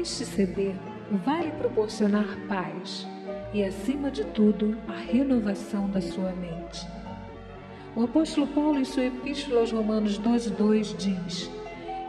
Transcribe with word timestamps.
Este 0.00 0.24
CD 0.24 0.72
vai 1.26 1.50
proporcionar 1.58 2.24
paz 2.48 3.06
e, 3.52 3.62
acima 3.62 4.10
de 4.10 4.24
tudo, 4.24 4.78
a 4.88 4.94
renovação 4.94 5.90
da 5.90 6.00
sua 6.00 6.32
mente. 6.32 6.86
O 7.94 8.04
apóstolo 8.04 8.46
Paulo, 8.46 8.78
em 8.78 8.84
sua 8.86 9.04
epístola 9.04 9.60
aos 9.60 9.70
Romanos 9.70 10.18
12,2, 10.18 10.96
diz: 10.96 11.50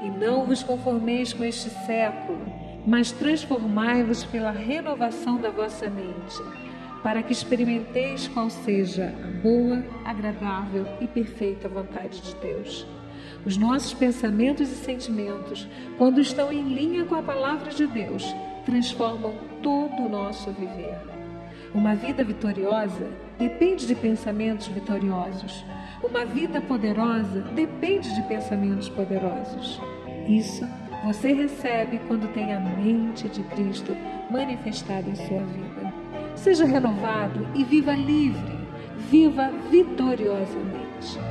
E 0.01 0.09
não 0.09 0.45
vos 0.45 0.63
conformeis 0.63 1.33
com 1.33 1.43
este 1.43 1.69
século, 1.85 2.39
mas 2.87 3.11
transformai-vos 3.11 4.23
pela 4.23 4.51
renovação 4.51 5.41
da 5.41 5.49
vossa 5.49 5.89
mente, 5.89 6.41
para 7.03 7.21
que 7.21 7.33
experimenteis 7.33 8.25
qual 8.29 8.49
seja 8.49 9.13
a 9.21 9.41
boa, 9.41 9.83
agradável 10.05 10.87
e 11.01 11.07
perfeita 11.07 11.67
vontade 11.67 12.21
de 12.21 12.35
Deus. 12.35 12.87
Os 13.45 13.57
nossos 13.57 13.93
pensamentos 13.93 14.69
e 14.69 14.75
sentimentos, 14.75 15.67
quando 15.97 16.21
estão 16.21 16.51
em 16.51 16.61
linha 16.61 17.05
com 17.05 17.15
a 17.15 17.21
palavra 17.21 17.71
de 17.71 17.87
Deus, 17.87 18.23
transformam 18.65 19.33
todo 19.61 20.03
o 20.03 20.09
nosso 20.09 20.51
viver. 20.51 20.97
Uma 21.73 21.95
vida 21.95 22.23
vitoriosa 22.23 23.07
depende 23.39 23.87
de 23.87 23.95
pensamentos 23.95 24.67
vitoriosos. 24.67 25.63
Uma 26.03 26.25
vida 26.25 26.59
poderosa 26.61 27.41
depende 27.55 28.13
de 28.13 28.21
pensamentos 28.23 28.89
poderosos. 28.89 29.79
Isso 30.27 30.67
você 31.05 31.33
recebe 31.33 31.99
quando 32.07 32.31
tem 32.33 32.53
a 32.53 32.59
mente 32.59 33.27
de 33.29 33.41
Cristo 33.43 33.95
manifestada 34.29 35.09
em 35.09 35.15
sua 35.15 35.39
vida. 35.39 35.93
Seja 36.35 36.65
renovado 36.65 37.47
e 37.55 37.63
viva 37.63 37.93
livre, 37.93 38.59
viva 39.09 39.49
vitoriosamente. 39.69 41.30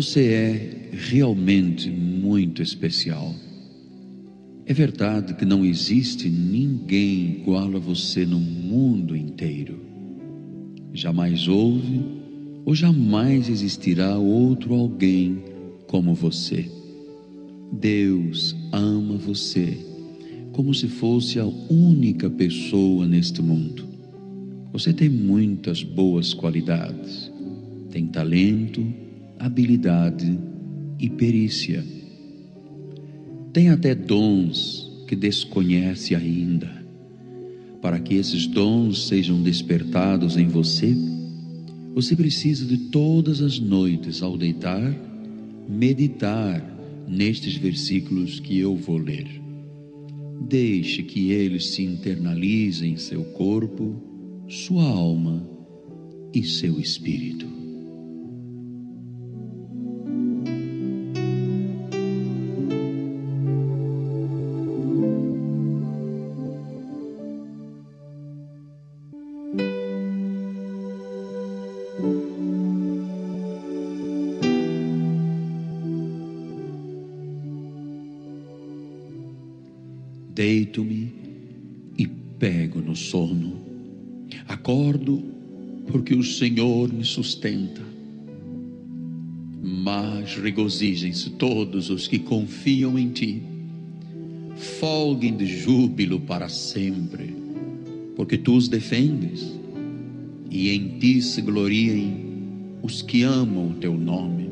Você 0.00 0.26
é 0.28 0.90
realmente 0.92 1.90
muito 1.90 2.62
especial. 2.62 3.34
É 4.64 4.72
verdade 4.72 5.34
que 5.34 5.44
não 5.44 5.64
existe 5.64 6.28
ninguém 6.28 7.40
igual 7.40 7.74
a 7.74 7.80
você 7.80 8.24
no 8.24 8.38
mundo 8.38 9.16
inteiro. 9.16 9.80
Jamais 10.92 11.48
houve 11.48 12.00
ou 12.64 12.76
jamais 12.76 13.48
existirá 13.48 14.16
outro 14.16 14.72
alguém 14.72 15.42
como 15.88 16.14
você. 16.14 16.70
Deus 17.72 18.54
ama 18.70 19.16
você 19.16 19.76
como 20.52 20.72
se 20.72 20.86
fosse 20.86 21.40
a 21.40 21.46
única 21.68 22.30
pessoa 22.30 23.04
neste 23.04 23.42
mundo. 23.42 23.84
Você 24.72 24.92
tem 24.92 25.08
muitas 25.08 25.82
boas 25.82 26.32
qualidades, 26.32 27.32
tem 27.90 28.06
talento, 28.06 29.07
habilidade 29.38 30.38
e 30.98 31.08
perícia. 31.08 31.84
Tem 33.52 33.70
até 33.70 33.94
dons 33.94 34.90
que 35.06 35.16
desconhece 35.16 36.14
ainda. 36.14 36.70
Para 37.80 38.00
que 38.00 38.14
esses 38.14 38.46
dons 38.46 39.06
sejam 39.06 39.42
despertados 39.42 40.36
em 40.36 40.48
você, 40.48 40.94
você 41.94 42.14
precisa 42.14 42.64
de 42.64 42.76
todas 42.76 43.40
as 43.40 43.58
noites 43.58 44.22
ao 44.22 44.36
deitar, 44.36 44.94
meditar 45.68 46.62
nestes 47.08 47.56
versículos 47.56 48.40
que 48.40 48.58
eu 48.58 48.76
vou 48.76 48.98
ler. 48.98 49.26
Deixe 50.48 51.02
que 51.02 51.30
eles 51.30 51.68
se 51.70 51.82
internalizem 51.82 52.92
em 52.92 52.96
seu 52.96 53.24
corpo, 53.24 54.00
sua 54.48 54.84
alma 54.84 55.48
e 56.32 56.42
seu 56.44 56.78
espírito. 56.78 57.57
Sustenta. 87.08 87.82
Mas 89.62 90.34
regozijem-se 90.36 91.30
todos 91.30 91.90
os 91.90 92.06
que 92.06 92.18
confiam 92.18 92.98
em 92.98 93.10
Ti. 93.10 93.42
Folguem 94.80 95.36
de 95.36 95.46
júbilo 95.46 96.20
para 96.20 96.48
sempre, 96.48 97.34
porque 98.16 98.36
Tu 98.36 98.54
os 98.54 98.68
defendes, 98.68 99.52
e 100.50 100.70
em 100.70 100.98
Ti 100.98 101.22
se 101.22 101.42
gloriem 101.42 102.26
os 102.82 103.02
que 103.02 103.22
amam 103.22 103.70
o 103.70 103.74
Teu 103.74 103.96
nome. 103.96 104.48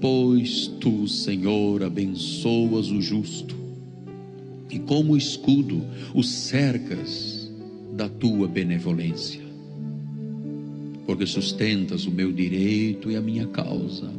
Pois 0.00 0.66
Tu, 0.80 1.08
Senhor, 1.08 1.82
abençoas 1.82 2.90
o 2.90 3.00
justo 3.00 3.58
e 4.70 4.78
como 4.78 5.16
escudo 5.16 5.82
o 6.14 6.22
cercas 6.22 7.50
da 7.92 8.08
tua 8.08 8.46
benevolência, 8.46 9.40
porque 11.08 11.24
sustentas 11.24 12.04
o 12.04 12.10
meu 12.10 12.30
direito 12.30 13.10
e 13.10 13.16
a 13.16 13.20
minha 13.22 13.46
causa. 13.46 14.12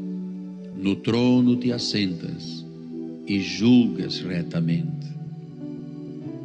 No 0.75 0.95
trono 0.95 1.55
te 1.55 1.71
assentas 1.71 2.65
e 3.27 3.39
julgas 3.39 4.19
retamente. 4.21 5.07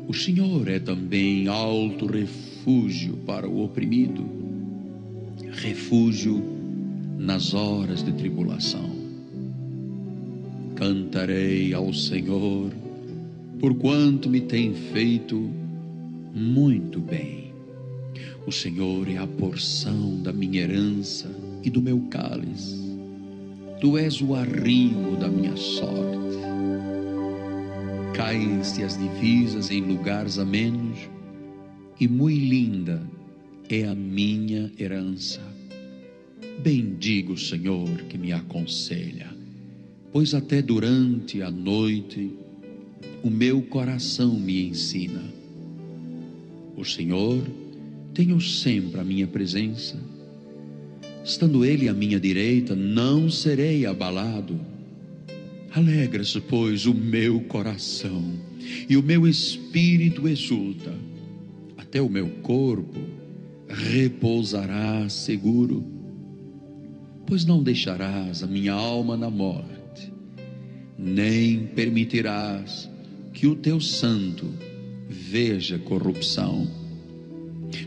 O 0.06 0.12
Senhor 0.12 0.68
é 0.68 0.78
também 0.78 1.48
alto 1.48 2.04
refúgio 2.04 3.16
para 3.24 3.48
o 3.48 3.64
oprimido, 3.64 4.22
refúgio 5.50 6.44
nas 7.18 7.54
horas 7.54 8.02
de 8.02 8.12
tribulação. 8.12 8.90
Cantarei 10.74 11.72
ao 11.72 11.90
Senhor 11.94 12.70
porquanto 13.58 14.28
me 14.28 14.42
tem 14.42 14.74
feito 14.74 15.50
muito 16.34 17.00
bem. 17.00 17.43
O 18.46 18.52
Senhor 18.52 19.08
é 19.08 19.16
a 19.16 19.26
porção 19.26 20.20
da 20.22 20.32
minha 20.32 20.62
herança 20.62 21.30
e 21.62 21.70
do 21.70 21.80
meu 21.80 22.00
cálice. 22.10 22.78
Tu 23.80 23.98
és 23.98 24.20
o 24.20 24.34
arrimo 24.34 25.16
da 25.16 25.28
minha 25.28 25.56
sorte. 25.56 26.38
Caem-se 28.14 28.82
as 28.82 28.96
divisas 28.96 29.70
em 29.70 29.80
lugares 29.80 30.38
amenos, 30.38 30.98
e 31.98 32.08
muito 32.08 32.44
linda 32.44 33.02
é 33.68 33.84
a 33.84 33.94
minha 33.94 34.70
herança. 34.78 35.40
Bendigo 36.62 37.32
o 37.32 37.38
Senhor 37.38 37.88
que 38.08 38.16
me 38.16 38.32
aconselha, 38.32 39.28
pois 40.12 40.34
até 40.34 40.62
durante 40.62 41.42
a 41.42 41.50
noite 41.50 42.30
o 43.22 43.30
meu 43.30 43.62
coração 43.62 44.38
me 44.38 44.68
ensina. 44.68 45.22
O 46.76 46.84
Senhor 46.84 47.42
tenho 48.14 48.40
sempre 48.40 49.00
a 49.00 49.04
minha 49.04 49.26
presença. 49.26 49.98
Estando 51.24 51.64
Ele 51.64 51.88
à 51.88 51.92
minha 51.92 52.20
direita, 52.20 52.74
não 52.76 53.28
serei 53.28 53.84
abalado. 53.84 54.58
Alegra-se, 55.74 56.40
pois, 56.40 56.86
o 56.86 56.94
meu 56.94 57.40
coração 57.40 58.22
e 58.88 58.96
o 58.96 59.02
meu 59.02 59.26
espírito 59.26 60.28
exulta. 60.28 60.94
Até 61.76 62.00
o 62.00 62.08
meu 62.08 62.28
corpo 62.42 63.00
repousará 63.68 65.08
seguro, 65.08 65.84
pois 67.26 67.44
não 67.44 67.62
deixarás 67.62 68.42
a 68.42 68.46
minha 68.46 68.72
alma 68.72 69.16
na 69.16 69.30
morte, 69.30 70.12
nem 70.96 71.66
permitirás 71.66 72.88
que 73.32 73.46
o 73.46 73.56
teu 73.56 73.80
santo 73.80 74.46
veja 75.08 75.78
corrupção. 75.78 76.83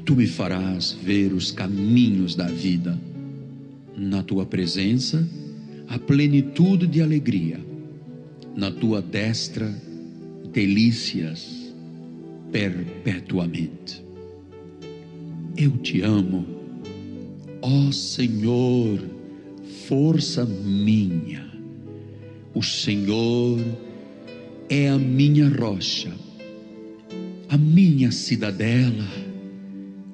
Tu 0.06 0.16
me 0.16 0.28
farás 0.28 0.92
ver 0.92 1.34
os 1.34 1.52
caminhos 1.52 2.36
da 2.36 2.48
vida. 2.48 2.98
Na 3.96 4.24
tua 4.24 4.46
presença, 4.46 5.28
a 5.88 5.98
plenitude 5.98 6.88
de 6.88 7.02
alegria. 7.02 7.60
Na 8.56 8.72
tua 8.72 9.02
destra, 9.02 9.74
delícias 10.52 11.74
perpetuamente. 12.52 14.04
Eu 15.56 15.72
te 15.78 16.02
amo 16.02 16.58
Ó 17.62 17.92
Senhor, 17.92 19.00
força 19.88 20.46
minha, 20.46 21.46
o 22.54 22.62
Senhor 22.62 23.60
é 24.70 24.90
a 24.90 24.98
minha 24.98 25.50
rocha, 25.50 26.14
a 27.50 27.58
minha 27.58 28.12
cidadela, 28.12 29.06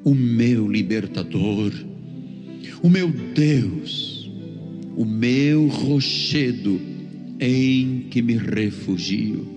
o 0.03 0.13
meu 0.13 0.69
libertador, 0.69 1.71
o 2.81 2.89
meu 2.89 3.09
Deus, 3.09 4.29
o 4.97 5.05
meu 5.05 5.67
rochedo 5.67 6.79
em 7.39 8.07
que 8.09 8.21
me 8.21 8.35
refugio, 8.37 9.47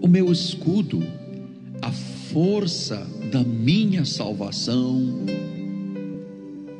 o 0.00 0.06
meu 0.06 0.30
escudo, 0.30 1.02
a 1.80 1.90
força 1.90 3.06
da 3.32 3.42
minha 3.42 4.04
salvação, 4.04 5.24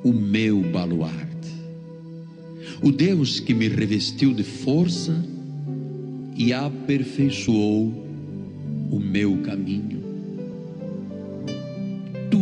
o 0.03 0.13
meu 0.13 0.61
baluarte. 0.61 1.25
O 2.83 2.93
Deus 2.93 3.41
que 3.41 3.55
me 3.55 3.69
revestiu 3.69 4.35
de 4.35 4.45
força 4.45 5.25
e 6.37 6.53
aperfeiçoou 6.53 8.05
o 8.91 9.01
meu 9.01 9.39
caminho. 9.39 10.04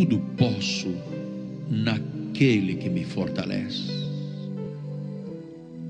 Tudo 0.02 0.18
posso 0.36 0.92
naquele 1.70 2.74
que 2.74 2.90
me 2.90 3.04
fortalece. 3.04 3.92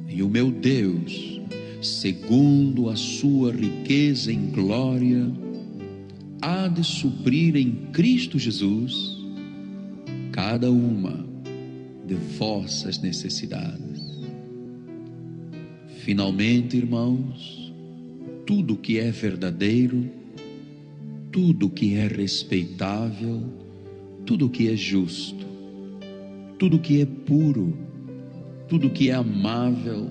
E 0.06 0.22
o 0.22 0.28
meu 0.28 0.50
Deus, 0.50 1.40
segundo 1.80 2.90
a 2.90 2.94
sua 2.94 3.52
riqueza 3.52 4.30
em 4.30 4.50
glória, 4.50 5.32
há 6.42 6.68
de 6.68 6.84
suprir 6.84 7.56
em 7.56 7.72
Cristo 7.90 8.38
Jesus 8.38 9.16
cada 10.30 10.70
uma 10.70 11.24
de 12.06 12.14
vossas 12.36 12.98
necessidades. 12.98 14.02
Finalmente, 16.04 16.76
irmãos, 16.76 17.72
tudo 18.44 18.76
que 18.76 18.98
é 18.98 19.10
verdadeiro, 19.10 20.06
tudo 21.30 21.70
que 21.70 21.94
é 21.94 22.06
respeitável, 22.06 23.61
tudo 24.26 24.48
que 24.48 24.68
é 24.68 24.76
justo, 24.76 25.46
tudo 26.58 26.78
que 26.78 27.00
é 27.00 27.06
puro, 27.06 27.76
tudo 28.68 28.90
que 28.90 29.10
é 29.10 29.14
amável, 29.14 30.10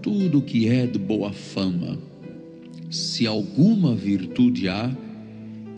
tudo 0.00 0.42
que 0.42 0.68
é 0.68 0.86
de 0.86 0.98
boa 0.98 1.32
fama, 1.32 1.98
se 2.90 3.26
alguma 3.26 3.94
virtude 3.94 4.68
há 4.68 4.90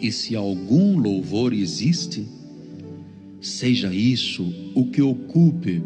e 0.01 0.11
se 0.11 0.35
algum 0.35 0.99
louvor 0.99 1.53
existe, 1.53 2.27
seja 3.41 3.93
isso 3.93 4.53
o 4.75 4.87
que 4.87 5.03
ocupe 5.03 5.83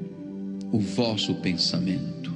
o 0.72 0.78
vosso 0.78 1.34
pensamento. 1.36 2.34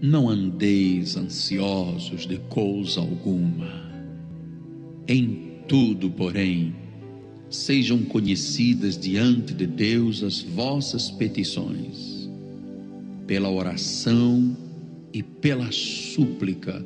Não 0.00 0.28
andeis 0.28 1.16
ansiosos 1.16 2.26
de 2.26 2.38
coisa 2.48 3.00
alguma. 3.00 3.90
Em 5.06 5.52
tudo, 5.68 6.10
porém, 6.10 6.74
sejam 7.52 8.02
conhecidas 8.02 8.98
diante 8.98 9.52
de 9.52 9.66
Deus 9.66 10.22
as 10.22 10.40
vossas 10.40 11.10
petições, 11.10 12.28
pela 13.26 13.50
oração 13.50 14.56
e 15.12 15.22
pela 15.22 15.70
súplica, 15.70 16.84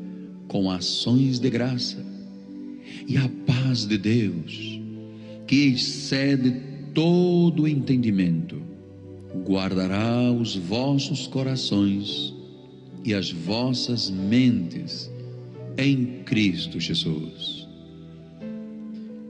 com 0.48 0.70
ações 0.70 1.38
de 1.38 1.48
graça. 1.50 2.04
E 3.06 3.16
a 3.16 3.28
paz 3.46 3.86
de 3.86 3.96
Deus, 3.96 4.80
que 5.46 5.66
excede 5.66 6.60
todo 6.92 7.68
entendimento, 7.68 8.60
guardará 9.46 10.32
os 10.32 10.56
vossos 10.56 11.26
corações 11.26 12.34
e 13.04 13.14
as 13.14 13.30
vossas 13.30 14.10
mentes 14.10 15.10
em 15.78 16.22
Cristo 16.24 16.80
Jesus. 16.80 17.65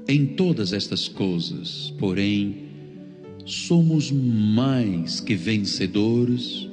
Em 0.08 0.24
todas 0.24 0.72
estas 0.72 1.08
coisas, 1.08 1.92
porém, 1.98 2.66
somos 3.44 4.12
mais 4.12 5.18
que 5.18 5.34
vencedores 5.34 6.68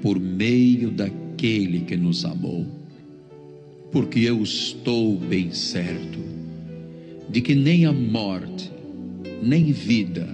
por 0.00 0.18
meio 0.18 0.90
daquele 0.90 1.80
que 1.80 1.98
nos 1.98 2.24
amou. 2.24 2.66
Porque 3.92 4.20
eu 4.20 4.42
estou 4.42 5.18
bem 5.18 5.52
certo 5.52 6.18
de 7.28 7.42
que 7.42 7.54
nem 7.54 7.84
a 7.84 7.92
morte, 7.92 8.70
nem 9.42 9.70
vida, 9.72 10.26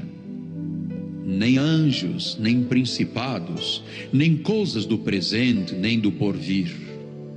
nem 1.26 1.58
anjos, 1.58 2.36
nem 2.40 2.62
principados, 2.62 3.82
nem 4.12 4.36
coisas 4.36 4.86
do 4.86 4.98
presente, 4.98 5.74
nem 5.74 5.98
do 5.98 6.12
porvir, 6.12 6.72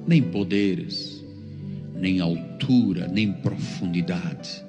nem 0.07 0.21
poderes, 0.21 1.23
nem 1.99 2.19
altura, 2.19 3.07
nem 3.07 3.31
profundidade, 3.31 4.64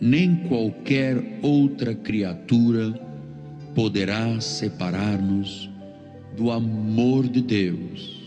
nem 0.00 0.36
qualquer 0.48 1.38
outra 1.42 1.94
criatura 1.94 2.92
poderá 3.74 4.40
separar-nos 4.40 5.70
do 6.36 6.50
amor 6.50 7.28
de 7.28 7.40
Deus 7.40 8.22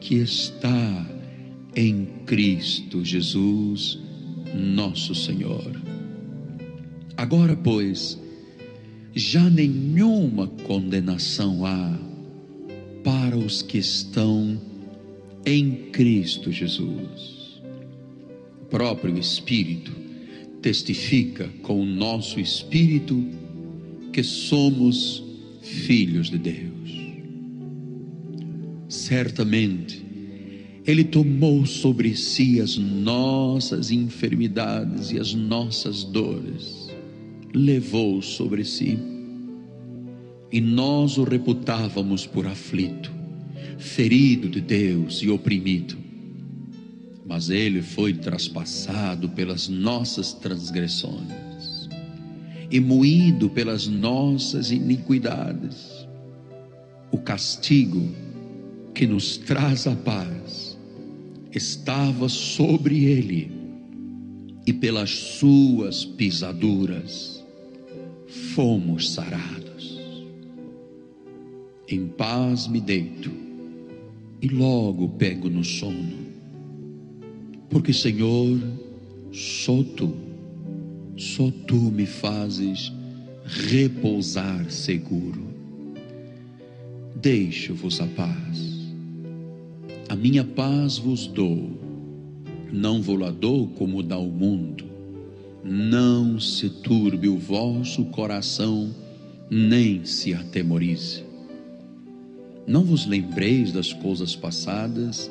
que 0.00 0.16
está 0.16 1.06
em 1.74 2.06
Cristo 2.24 3.04
Jesus 3.04 3.98
nosso 4.54 5.14
Senhor. 5.14 5.72
Agora, 7.16 7.56
pois, 7.56 8.18
já 9.14 9.48
nenhuma 9.48 10.46
condenação 10.46 11.64
há 11.64 11.98
para 13.02 13.36
os 13.36 13.62
que 13.62 13.78
estão 13.78 14.60
em 15.44 15.90
Cristo 15.92 16.50
Jesus. 16.52 17.62
O 18.62 18.66
próprio 18.66 19.16
Espírito 19.18 20.05
testifica 20.60 21.48
com 21.62 21.80
o 21.80 21.86
nosso 21.86 22.40
espírito 22.40 23.22
que 24.12 24.22
somos 24.22 25.22
filhos 25.62 26.30
de 26.30 26.38
Deus. 26.38 26.76
Certamente, 28.88 30.04
ele 30.86 31.02
tomou 31.02 31.66
sobre 31.66 32.16
si 32.16 32.60
as 32.60 32.76
nossas 32.76 33.90
enfermidades 33.90 35.10
e 35.10 35.18
as 35.18 35.34
nossas 35.34 36.04
dores, 36.04 36.88
levou 37.52 38.22
sobre 38.22 38.64
si. 38.64 38.96
E 40.52 40.60
nós 40.60 41.18
o 41.18 41.24
reputávamos 41.24 42.24
por 42.24 42.46
aflito, 42.46 43.12
ferido 43.78 44.48
de 44.48 44.60
Deus 44.60 45.20
e 45.22 45.28
oprimido. 45.28 46.05
Mas 47.26 47.50
ele 47.50 47.82
foi 47.82 48.14
traspassado 48.14 49.28
pelas 49.28 49.68
nossas 49.68 50.32
transgressões 50.32 51.88
e 52.70 52.80
moído 52.80 53.50
pelas 53.50 53.86
nossas 53.86 54.70
iniquidades. 54.70 56.06
O 57.10 57.18
castigo 57.18 58.08
que 58.94 59.06
nos 59.06 59.36
traz 59.36 59.86
a 59.86 59.94
paz 59.94 60.78
estava 61.52 62.28
sobre 62.28 63.04
ele, 63.04 63.50
e 64.66 64.72
pelas 64.72 65.10
suas 65.10 66.04
pisaduras 66.04 67.44
fomos 68.54 69.12
sarados. 69.12 70.00
Em 71.88 72.08
paz 72.08 72.66
me 72.66 72.80
deito 72.80 73.30
e 74.42 74.48
logo 74.48 75.08
pego 75.10 75.48
no 75.48 75.62
sono, 75.62 76.25
porque, 77.68 77.92
Senhor, 77.92 78.58
só 79.32 79.82
tu, 79.96 80.14
só 81.16 81.50
tu 81.66 81.76
me 81.76 82.06
fazes 82.06 82.92
repousar 83.44 84.70
seguro. 84.70 85.46
Deixo-vos 87.14 88.00
a 88.00 88.06
paz 88.06 88.76
a 90.08 90.14
minha 90.14 90.44
paz 90.44 90.98
vos 90.98 91.26
dou, 91.26 91.68
não 92.72 93.02
vou 93.02 93.16
lá 93.16 93.30
dou 93.30 93.66
como 93.66 94.04
dá 94.04 94.16
o 94.16 94.28
mundo. 94.28 94.84
Não 95.64 96.38
se 96.38 96.70
turbe 96.70 97.28
o 97.28 97.36
vosso 97.36 98.04
coração, 98.06 98.94
nem 99.50 100.04
se 100.04 100.32
atemorize. 100.32 101.24
Não 102.68 102.84
vos 102.84 103.04
lembreis 103.04 103.72
das 103.72 103.92
coisas 103.92 104.36
passadas, 104.36 105.28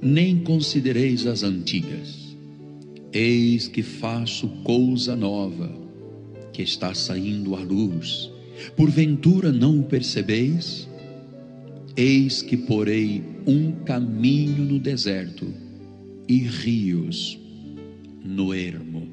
nem 0.00 0.38
considereis 0.38 1.26
as 1.26 1.42
antigas. 1.42 2.36
Eis 3.12 3.68
que 3.68 3.82
faço 3.82 4.48
coisa 4.62 5.16
nova, 5.16 5.70
que 6.52 6.62
está 6.62 6.94
saindo 6.94 7.56
à 7.56 7.60
luz. 7.60 8.30
Porventura 8.76 9.52
não 9.52 9.80
o 9.80 9.84
percebeis? 9.84 10.88
Eis 11.96 12.42
que 12.42 12.56
porei 12.56 13.22
um 13.46 13.72
caminho 13.84 14.64
no 14.64 14.78
deserto 14.78 15.52
e 16.28 16.38
rios 16.38 17.38
no 18.24 18.52
ermo. 18.52 19.08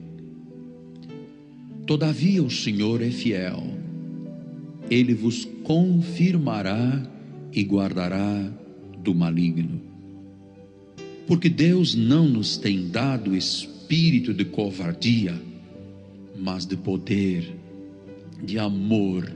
Todavia 1.88 2.44
o 2.44 2.50
Senhor 2.50 3.02
é 3.02 3.12
fiel, 3.12 3.64
ele 4.90 5.14
vos 5.14 5.46
confirmará 5.64 7.02
e 7.54 7.64
guardará 7.64 8.52
do 9.04 9.16
maligno. 9.16 9.85
Porque 11.28 11.50
Deus 11.50 11.96
não 11.96 12.28
nos 12.28 12.58
tem 12.58 12.88
dado 12.88 13.36
espírito 13.36 14.34
de 14.34 14.46
covardia, 14.46 15.40
mas 16.38 16.66
de 16.66 16.78
poder, 16.78 17.52
de 18.44 18.60
amor 18.60 19.32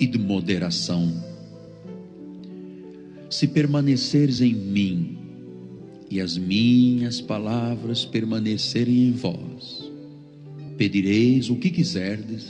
e 0.00 0.06
de 0.06 0.18
moderação. 0.18 1.12
Se 3.30 3.46
permaneceres 3.46 4.40
em 4.40 4.54
mim 4.54 5.18
e 6.10 6.20
as 6.20 6.36
minhas 6.36 7.20
palavras 7.20 8.04
permanecerem 8.04 9.08
em 9.08 9.12
vós, 9.12 9.90
pedireis 10.76 11.50
o 11.50 11.56
que 11.56 11.70
quiserdes 11.70 12.46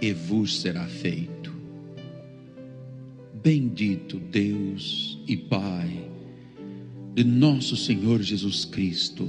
e 0.00 0.12
vos 0.12 0.60
será 0.60 0.86
feito. 0.86 1.52
Bendito 3.42 4.18
Deus 4.18 5.18
e 5.26 5.36
Pai 5.36 6.17
de 7.14 7.24
nosso 7.24 7.76
Senhor 7.76 8.22
Jesus 8.22 8.64
Cristo, 8.64 9.28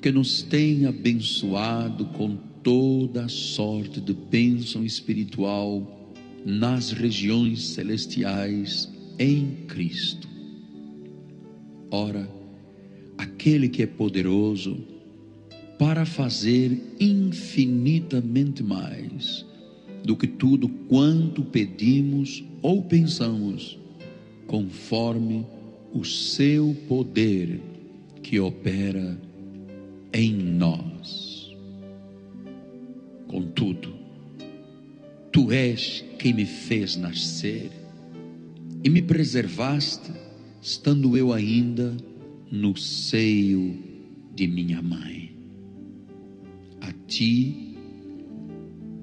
que 0.00 0.12
nos 0.12 0.42
tem 0.42 0.86
abençoado 0.86 2.06
com 2.06 2.36
toda 2.62 3.24
a 3.24 3.28
sorte 3.28 4.00
de 4.00 4.12
bênção 4.12 4.84
espiritual 4.84 6.12
nas 6.44 6.90
regiões 6.90 7.62
celestiais 7.68 8.88
em 9.18 9.64
Cristo. 9.66 10.28
Ora, 11.90 12.28
aquele 13.16 13.68
que 13.68 13.82
é 13.82 13.86
poderoso 13.86 14.76
para 15.78 16.04
fazer 16.04 16.80
infinitamente 16.98 18.62
mais 18.62 19.44
do 20.04 20.16
que 20.16 20.26
tudo 20.26 20.68
quanto 20.68 21.42
pedimos 21.42 22.44
ou 22.62 22.82
pensamos, 22.82 23.78
conforme 24.46 25.44
o 25.96 26.04
seu 26.04 26.76
poder 26.86 27.58
que 28.22 28.38
opera 28.38 29.18
em 30.12 30.34
nós. 30.34 31.56
Contudo, 33.26 33.94
tu 35.32 35.50
és 35.50 36.04
quem 36.18 36.34
me 36.34 36.44
fez 36.44 36.96
nascer 36.96 37.70
e 38.84 38.90
me 38.90 39.00
preservaste, 39.00 40.12
estando 40.60 41.16
eu 41.16 41.32
ainda 41.32 41.96
no 42.50 42.76
seio 42.76 43.74
de 44.34 44.46
minha 44.46 44.82
mãe. 44.82 45.34
A 46.82 46.92
ti 47.06 47.74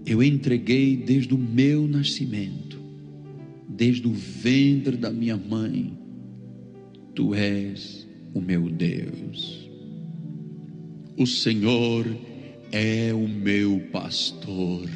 eu 0.05 0.21
entreguei 0.21 0.95
desde 0.95 1.33
o 1.33 1.39
meu 1.39 1.87
nascimento, 1.87 2.79
desde 3.67 4.07
o 4.07 4.13
ventre 4.13 4.95
da 4.95 5.09
minha 5.09 5.35
mãe. 5.35 6.02
Tu 7.15 7.35
és 7.35 8.07
o 8.33 8.41
meu 8.41 8.69
Deus. 8.69 9.69
O 11.17 11.27
Senhor 11.27 12.05
é 12.71 13.13
o 13.13 13.27
meu 13.27 13.79
pastor 13.91 14.89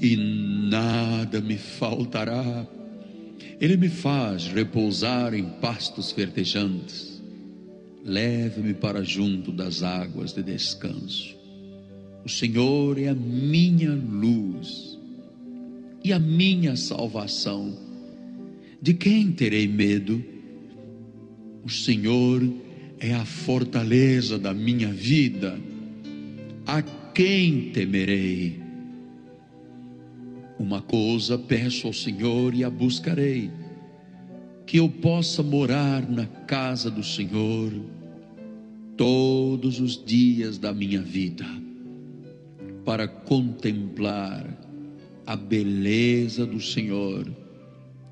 e 0.00 0.16
nada 0.16 1.40
me 1.40 1.58
faltará. 1.58 2.66
Ele 3.60 3.76
me 3.76 3.88
faz 3.88 4.46
repousar 4.46 5.34
em 5.34 5.44
pastos 5.60 6.12
verdejantes. 6.12 7.20
Leve-me 8.04 8.72
para 8.72 9.02
junto 9.02 9.50
das 9.50 9.82
águas 9.82 10.32
de 10.32 10.44
descanso. 10.44 11.34
O 12.24 12.28
Senhor 12.28 12.96
é 12.98 13.08
a 13.08 13.14
minha 13.14 13.92
luz 13.92 14.96
e 16.04 16.12
a 16.12 16.18
minha 16.20 16.76
salvação. 16.76 17.76
De 18.80 18.94
quem 18.94 19.32
terei 19.32 19.66
medo? 19.66 20.35
O 21.66 21.68
Senhor 21.68 22.48
é 23.00 23.12
a 23.12 23.24
fortaleza 23.24 24.38
da 24.38 24.54
minha 24.54 24.86
vida. 24.86 25.58
A 26.64 26.80
quem 26.80 27.70
temerei? 27.72 28.60
Uma 30.60 30.80
coisa 30.80 31.36
peço 31.36 31.88
ao 31.88 31.92
Senhor 31.92 32.54
e 32.54 32.62
a 32.62 32.70
buscarei, 32.70 33.50
que 34.64 34.76
eu 34.76 34.88
possa 34.88 35.42
morar 35.42 36.08
na 36.08 36.26
casa 36.26 36.88
do 36.88 37.02
Senhor 37.02 37.72
todos 38.96 39.80
os 39.80 40.00
dias 40.04 40.58
da 40.58 40.72
minha 40.72 41.02
vida, 41.02 41.46
para 42.84 43.08
contemplar 43.08 44.46
a 45.26 45.34
beleza 45.34 46.46
do 46.46 46.60
Senhor 46.60 47.26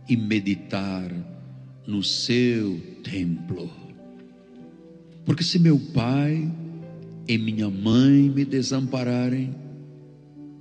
e 0.08 0.16
meditar 0.16 1.08
no 1.86 2.02
seu 2.02 2.93
templo. 3.04 3.70
Porque 5.24 5.44
se 5.44 5.58
meu 5.58 5.78
pai 5.78 6.50
e 7.28 7.38
minha 7.38 7.70
mãe 7.70 8.28
me 8.28 8.44
desampararem, 8.44 9.54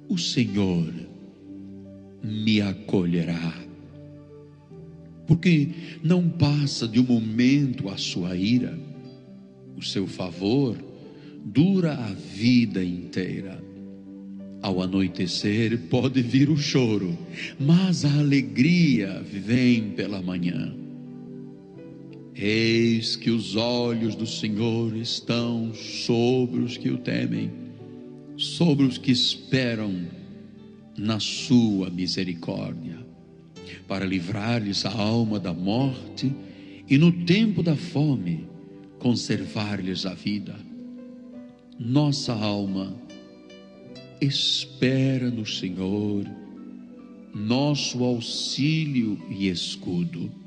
o 0.07 0.17
Senhor 0.17 0.93
me 2.23 2.61
acolherá. 2.61 3.53
Porque 5.25 5.69
não 6.03 6.29
passa 6.29 6.87
de 6.87 6.99
um 6.99 7.03
momento 7.03 7.89
a 7.89 7.97
sua 7.97 8.35
ira, 8.35 8.77
o 9.75 9.81
seu 9.81 10.05
favor 10.05 10.77
dura 11.43 11.93
a 11.93 12.13
vida 12.13 12.83
inteira. 12.83 13.61
Ao 14.61 14.81
anoitecer 14.81 15.77
pode 15.89 16.21
vir 16.21 16.49
o 16.49 16.55
choro, 16.55 17.17
mas 17.59 18.05
a 18.05 18.19
alegria 18.19 19.21
vem 19.29 19.91
pela 19.91 20.21
manhã. 20.21 20.82
Eis 22.35 23.15
que 23.15 23.29
os 23.29 23.55
olhos 23.55 24.15
do 24.15 24.25
Senhor 24.25 24.95
estão 24.95 25.71
sobre 25.75 26.61
os 26.61 26.77
que 26.77 26.89
o 26.89 26.97
temem, 26.97 27.51
sobre 28.35 28.85
os 28.85 28.97
que 28.97 29.11
esperam 29.11 30.07
na 30.97 31.19
sua 31.19 31.91
misericórdia, 31.91 32.97
para 33.87 34.03
livrar-lhes 34.03 34.83
a 34.83 34.91
alma 34.91 35.39
da 35.39 35.53
morte 35.53 36.33
e 36.89 36.97
no 36.97 37.11
tempo 37.11 37.61
da 37.61 37.75
fome 37.75 38.47
conservar-lhes 38.97 40.05
a 40.07 40.15
vida. 40.15 40.55
Nossa 41.77 42.33
alma 42.33 42.95
espera 44.19 45.29
no 45.29 45.45
Senhor, 45.45 46.25
nosso 47.33 48.03
auxílio 48.03 49.19
e 49.29 49.49
escudo 49.49 50.42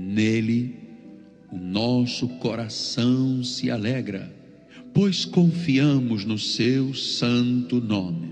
Nele 0.00 0.76
o 1.50 1.58
nosso 1.58 2.28
coração 2.38 3.42
se 3.42 3.68
alegra, 3.68 4.32
pois 4.94 5.24
confiamos 5.24 6.24
no 6.24 6.38
seu 6.38 6.94
santo 6.94 7.80
nome. 7.80 8.28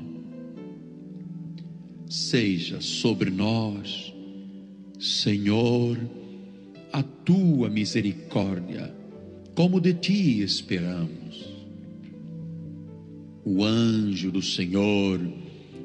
Seja 2.09 2.81
sobre 2.81 3.31
nós, 3.31 4.15
Senhor, 5.01 5.99
a 6.93 7.03
tua 7.03 7.69
misericórdia, 7.69 8.95
como 9.57 9.81
de 9.81 9.93
ti 9.93 10.43
esperamos. 10.43 11.53
O 13.45 13.65
anjo 13.65 14.31
do 14.31 14.41
Senhor 14.41 15.21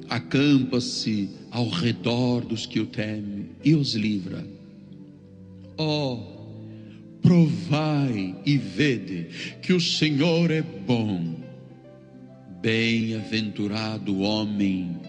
acampa-se 0.08 1.28
ao 1.50 1.68
redor 1.70 2.46
dos 2.46 2.68
que 2.68 2.80
o 2.80 2.86
temem 2.86 3.50
e 3.64 3.74
os 3.74 3.96
livra 3.96 4.61
Ó, 5.78 6.14
oh, 6.14 6.32
provai 7.22 8.36
e 8.46 8.58
vede 8.58 9.28
que 9.62 9.74
o 9.74 9.80
Senhor 9.80 10.52
é 10.52 10.62
bom. 10.62 11.36
Bem-aventurado 12.62 14.14
o 14.14 14.20
homem 14.20 15.00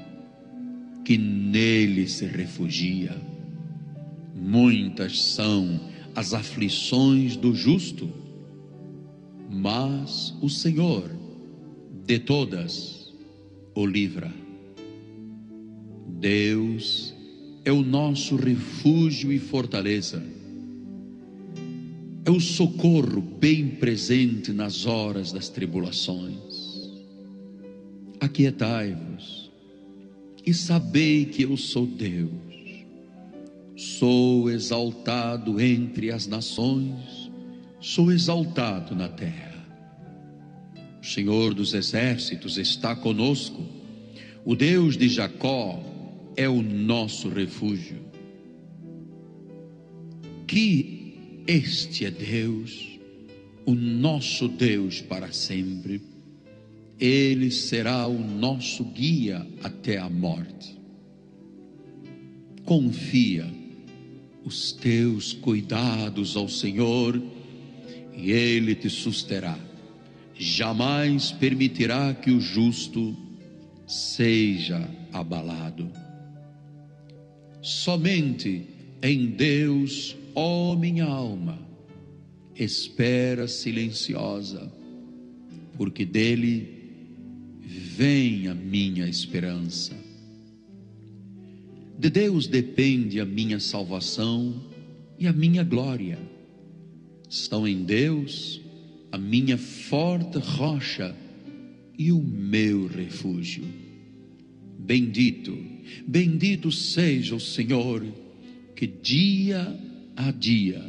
que 1.05 1.19
nele 1.19 2.09
se 2.09 2.27
refugia. 2.27 3.17
Muitas 4.35 5.21
são 5.21 5.81
as 6.15 6.33
aflições 6.33 7.37
do 7.37 7.55
justo, 7.55 8.11
mas 9.51 10.35
o 10.41 10.49
Senhor 10.49 11.11
de 12.07 12.19
todas 12.19 13.13
o 13.75 13.87
livra. 13.87 14.33
Deus 16.09 17.15
é 17.65 17.73
o 17.73 17.83
nosso 17.83 18.37
refúgio 18.37 19.33
e 19.33 19.39
fortaleza 19.39 20.23
é 22.25 22.31
o 22.31 22.41
socorro 22.41 23.21
bem 23.21 23.69
presente 23.69 24.53
nas 24.53 24.87
horas 24.87 25.33
das 25.33 25.49
tribulações. 25.49 26.91
Aquietai-vos 28.21 29.51
e 30.47 30.55
sabei 30.55 31.25
que 31.25 31.43
eu 31.43 31.57
sou 31.57 31.87
Deus. 31.87 32.31
Sou 33.77 34.49
exaltado 34.51 35.61
entre 35.61 36.13
as 36.13 36.27
nações, 36.27 37.31
sou 37.81 38.13
exaltado 38.13 38.95
na 38.95 39.09
terra. 39.09 39.53
O 41.03 41.05
Senhor 41.05 41.53
dos 41.53 41.75
exércitos 41.75 42.59
está 42.59 42.95
conosco, 42.95 43.61
o 44.45 44.55
Deus 44.55 44.97
de 44.97 45.09
Jacó 45.09 45.83
é 46.37 46.49
o 46.49 46.63
nosso 46.63 47.29
refúgio. 47.29 48.01
Que 50.47 50.92
este 51.47 52.05
é 52.07 52.11
Deus, 52.11 52.99
o 53.67 53.75
nosso 53.75 54.49
Deus 54.49 55.01
para 55.01 55.33
sempre. 55.33 56.01
Ele 56.99 57.51
será 57.51 58.07
o 58.07 58.19
nosso 58.19 58.85
guia 58.85 59.47
até 59.63 59.99
a 59.99 60.09
morte. 60.09 60.79
Confia 62.65 63.47
os 64.45 64.73
teus 64.73 65.33
cuidados 65.33 66.37
ao 66.37 66.49
Senhor 66.49 67.21
e 68.17 68.31
Ele 68.31 68.75
te 68.75 68.89
susterá. 68.89 69.59
Jamais 70.35 71.33
permitirá 71.33 72.15
que 72.15 72.31
o 72.31 72.41
justo 72.41 73.17
seja 73.87 74.89
abalado. 75.13 75.91
Somente 77.61 78.67
em 79.03 79.27
Deus, 79.27 80.17
ó 80.35 80.75
minha 80.77 81.05
alma, 81.05 81.59
espera 82.55 83.49
silenciosa, 83.49 84.73
porque 85.77 86.05
dele 86.05 86.83
vem 87.61 88.49
a 88.49 88.55
minha 88.55 89.09
esperança. 89.09 89.97
De 91.99 92.11
Deus 92.11 92.47
depende 92.47 93.21
a 93.21 93.25
minha 93.25 93.61
salvação 93.61 94.55
e 95.19 95.27
a 95.27 95.33
minha 95.33 95.63
glória. 95.63 96.19
Estão 97.29 97.67
em 97.67 97.85
Deus 97.85 98.61
a 99.13 99.19
minha 99.19 99.59
forte 99.59 100.39
rocha 100.39 101.15
e 101.99 102.11
o 102.11 102.21
meu 102.21 102.87
refúgio. 102.87 103.65
Bendito, 104.79 105.57
bendito 106.07 106.73
seja 106.73 107.37
o 107.37 107.41
Senhor, 107.41 108.05
que 108.75 108.87
dia 108.87 109.79
a 110.17 110.31
dia 110.31 110.83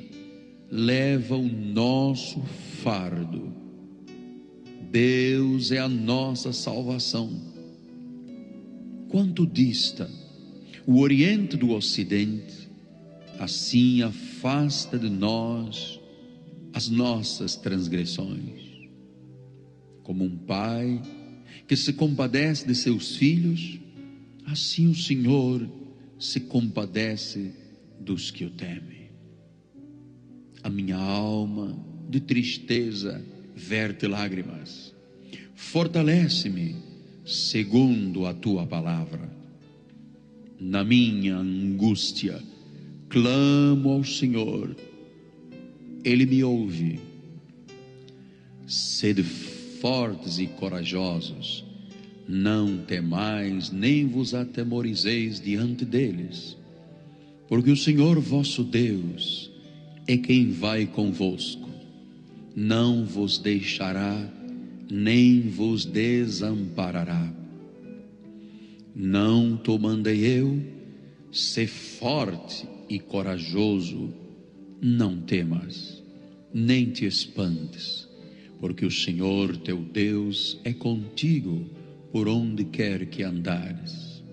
leva 0.70 1.36
o 1.36 1.48
nosso 1.48 2.42
fardo. 2.82 3.54
Deus 4.92 5.72
é 5.72 5.80
a 5.80 5.88
nossa 5.88 6.52
salvação. 6.52 7.32
Quanto 9.10 9.46
dista 9.46 10.10
o 10.86 11.00
Oriente 11.00 11.56
do 11.56 11.72
Ocidente, 11.72 12.68
assim 13.40 14.02
afasta 14.02 14.98
de 14.98 15.10
nós 15.10 16.00
as 16.74 16.90
nossas 16.90 17.56
transgressões. 17.56 18.90
Como 20.02 20.24
um 20.24 20.36
pai 20.36 21.02
que 21.68 21.76
se 21.76 21.94
compadece 21.94 22.66
de 22.66 22.74
seus 22.74 23.16
filhos, 23.16 23.80
assim 24.46 24.88
o 24.88 24.96
Senhor 24.96 25.70
se 26.20 26.40
compadece 26.40 27.54
dos 28.00 28.32
que 28.32 28.44
o 28.44 28.50
temem. 28.50 29.03
A 30.64 30.70
minha 30.70 30.96
alma 30.96 31.78
de 32.10 32.22
tristeza 32.22 33.22
verte 33.54 34.08
lágrimas, 34.08 34.96
fortalece-me 35.56 36.78
segundo 37.26 38.26
a 38.26 38.34
tua 38.34 38.66
palavra. 38.66 39.30
Na 40.58 40.82
minha 40.82 41.36
angústia, 41.36 42.42
clamo 43.10 43.90
ao 43.90 44.06
Senhor, 44.06 44.74
Ele 46.02 46.26
me 46.26 46.42
ouve. 46.46 47.02
Sede 48.66 49.22
fortes 49.22 50.40
e 50.40 50.48
corajosos, 50.48 51.66
não 52.26 52.78
temais, 52.78 53.70
nem 53.70 54.08
vos 54.08 54.34
atemorizeis 54.34 55.42
diante 55.42 55.84
deles, 55.84 56.56
porque 57.50 57.70
o 57.70 57.76
Senhor 57.76 58.18
vosso 58.22 58.64
Deus 58.64 59.53
é 60.08 60.18
quem 60.18 60.52
vai 60.52 60.86
convosco, 60.86 61.70
não 62.56 63.06
vos 63.06 63.38
deixará, 63.38 64.30
nem 64.90 65.42
vos 65.42 65.86
desamparará. 65.86 67.34
Não 68.96 69.58
te 69.58 69.78
mandei 69.80 70.26
eu, 70.26 70.62
ser 71.32 71.68
forte 71.68 72.68
e 72.88 73.00
corajoso, 73.00 74.14
não 74.82 75.18
temas, 75.22 76.04
nem 76.54 76.92
te 76.92 77.06
espantes 77.06 78.08
porque 78.64 78.86
o 78.86 78.92
Senhor 78.92 79.58
teu 79.58 79.78
Deus 79.78 80.58
é 80.64 80.72
contigo 80.72 81.66
por 82.14 82.30
onde 82.30 82.64
quer 82.64 83.08
que 83.08 83.22
andares. 83.22 84.24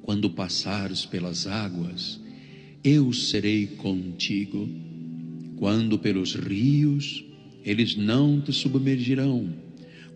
Quando 0.00 0.30
passares 0.30 1.04
pelas 1.04 1.46
águas, 1.46 2.18
eu 2.82 3.12
serei 3.12 3.66
contigo. 3.66 4.68
Quando 5.56 5.98
pelos 5.98 6.34
rios, 6.34 7.24
eles 7.64 7.96
não 7.96 8.40
te 8.40 8.52
submergirão. 8.52 9.52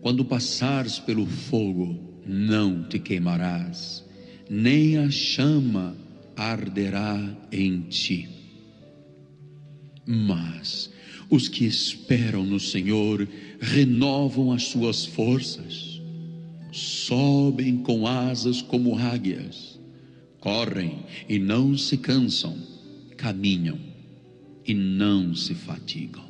Quando 0.01 0.23
passares 0.23 0.99
pelo 0.99 1.25
fogo, 1.25 2.21
não 2.25 2.83
te 2.83 2.97
queimarás, 2.97 4.03
nem 4.49 4.97
a 4.97 5.09
chama 5.09 5.95
arderá 6.35 7.19
em 7.51 7.81
ti. 7.81 8.29
Mas 10.05 10.89
os 11.29 11.47
que 11.47 11.65
esperam 11.65 12.45
no 12.45 12.59
Senhor 12.59 13.27
renovam 13.59 14.51
as 14.51 14.63
suas 14.63 15.05
forças, 15.05 16.01
sobem 16.71 17.77
com 17.77 18.07
asas 18.07 18.61
como 18.61 18.97
águias, 18.97 19.79
correm 20.41 21.05
e 21.29 21.39
não 21.39 21.77
se 21.77 21.95
cansam, 21.95 22.57
caminham 23.15 23.79
e 24.67 24.73
não 24.73 25.33
se 25.33 25.55
fatigam. 25.55 26.25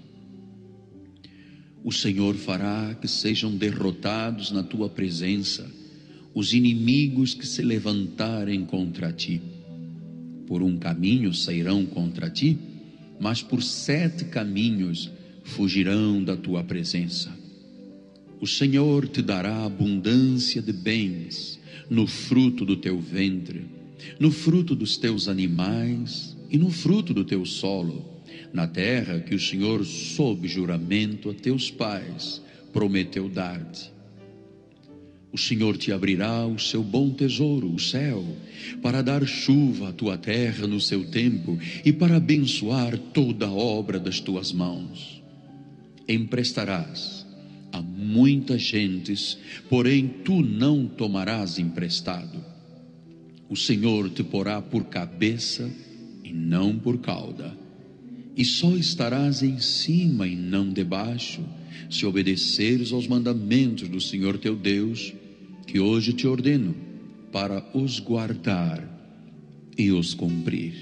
O 1.84 1.91
Senhor 1.91 2.36
fará 2.36 2.93
que 2.93 3.08
sejam 3.08 3.56
derrotados 3.58 4.52
na 4.52 4.62
tua 4.62 4.88
presença 4.88 5.67
os 6.36 6.54
inimigos 6.54 7.34
que 7.34 7.47
se 7.47 7.63
levantarem 7.63 8.63
contra 8.65 9.12
ti. 9.12 9.41
Por 10.45 10.62
um 10.62 10.78
caminho 10.78 11.34
sairão 11.34 11.84
contra 11.88 12.30
ti 12.30 12.60
mas 13.21 13.43
por 13.43 13.62
sete 13.62 14.26
caminhos 14.26 15.12
fugirão 15.43 16.24
da 16.24 16.36
tua 16.36 16.63
presença. 16.63 17.32
O 18.39 18.47
Senhor 18.47 19.08
te 19.08 19.21
dará 19.21 19.63
abundância 19.63 20.60
de 20.60 20.74
bens 20.74 21.60
no 21.88 22.08
fruto 22.08 22.65
do 22.65 22.76
teu 22.76 23.00
ventre, 23.00 23.63
no 24.20 24.32
fruto 24.32 24.76
dos 24.76 24.98
teus 24.98 25.28
animais 25.28 26.38
e 26.50 26.58
no 26.58 26.70
fruto 26.70 27.14
do 27.14 27.24
teu 27.24 27.46
solo, 27.46 28.06
na 28.54 28.68
terra 28.68 29.20
que 29.20 29.36
o 29.36 29.40
Senhor, 29.40 29.86
sob 29.86 30.48
juramento 30.48 31.30
a 31.30 31.34
teus 31.34 31.72
pais, 31.72 32.42
prometeu 32.74 33.30
dar-te 33.30 33.92
o 35.32 35.38
Senhor 35.38 35.78
te 35.78 35.92
abrirá 35.94 36.46
o 36.46 36.60
seu 36.60 36.84
bom 36.84 37.10
tesouro, 37.10 37.74
o 37.74 37.80
céu, 37.80 38.24
para 38.82 39.02
dar 39.02 39.26
chuva 39.26 39.90
à 39.90 39.94
tua 39.94 40.18
terra 40.18 40.68
no 40.68 40.80
seu 40.82 41.06
tempo 41.06 41.58
e 41.86 41.94
para 41.94 42.18
abençoar 42.18 42.98
toda 42.98 43.48
a 43.48 43.52
obra 43.52 43.98
das 43.98 44.20
tuas 44.20 44.52
mãos. 44.52 45.24
Emprestarás 46.08 47.26
a 47.72 47.82
muitas 47.82 48.62
gentes, 48.62 49.38
porém 49.70 50.08
tu 50.26 50.42
não 50.42 50.86
tomarás 50.86 51.58
emprestado. 51.58 52.51
O 53.52 53.56
Senhor 53.58 54.10
te 54.10 54.24
porá 54.24 54.62
por 54.62 54.86
cabeça 54.86 55.70
e 56.24 56.32
não 56.32 56.80
por 56.80 57.00
cauda, 57.00 57.54
e 58.34 58.46
só 58.46 58.78
estarás 58.78 59.44
em 59.44 59.60
cima 59.60 60.26
e 60.26 60.38
não 60.38 60.72
debaixo, 60.72 61.44
se 61.90 62.06
obedeceres 62.06 62.94
aos 62.94 63.10
mandamentos 63.10 63.90
do 63.90 64.00
Senhor 64.00 64.38
teu 64.38 64.56
Deus 64.56 65.14
que 65.68 65.82
hoje 65.82 66.14
te 66.14 66.26
ordeno 66.26 66.74
para 67.30 67.62
os 67.78 68.00
guardar 68.00 68.88
e 69.78 69.92
os 69.92 70.14
cumprir. 70.14 70.74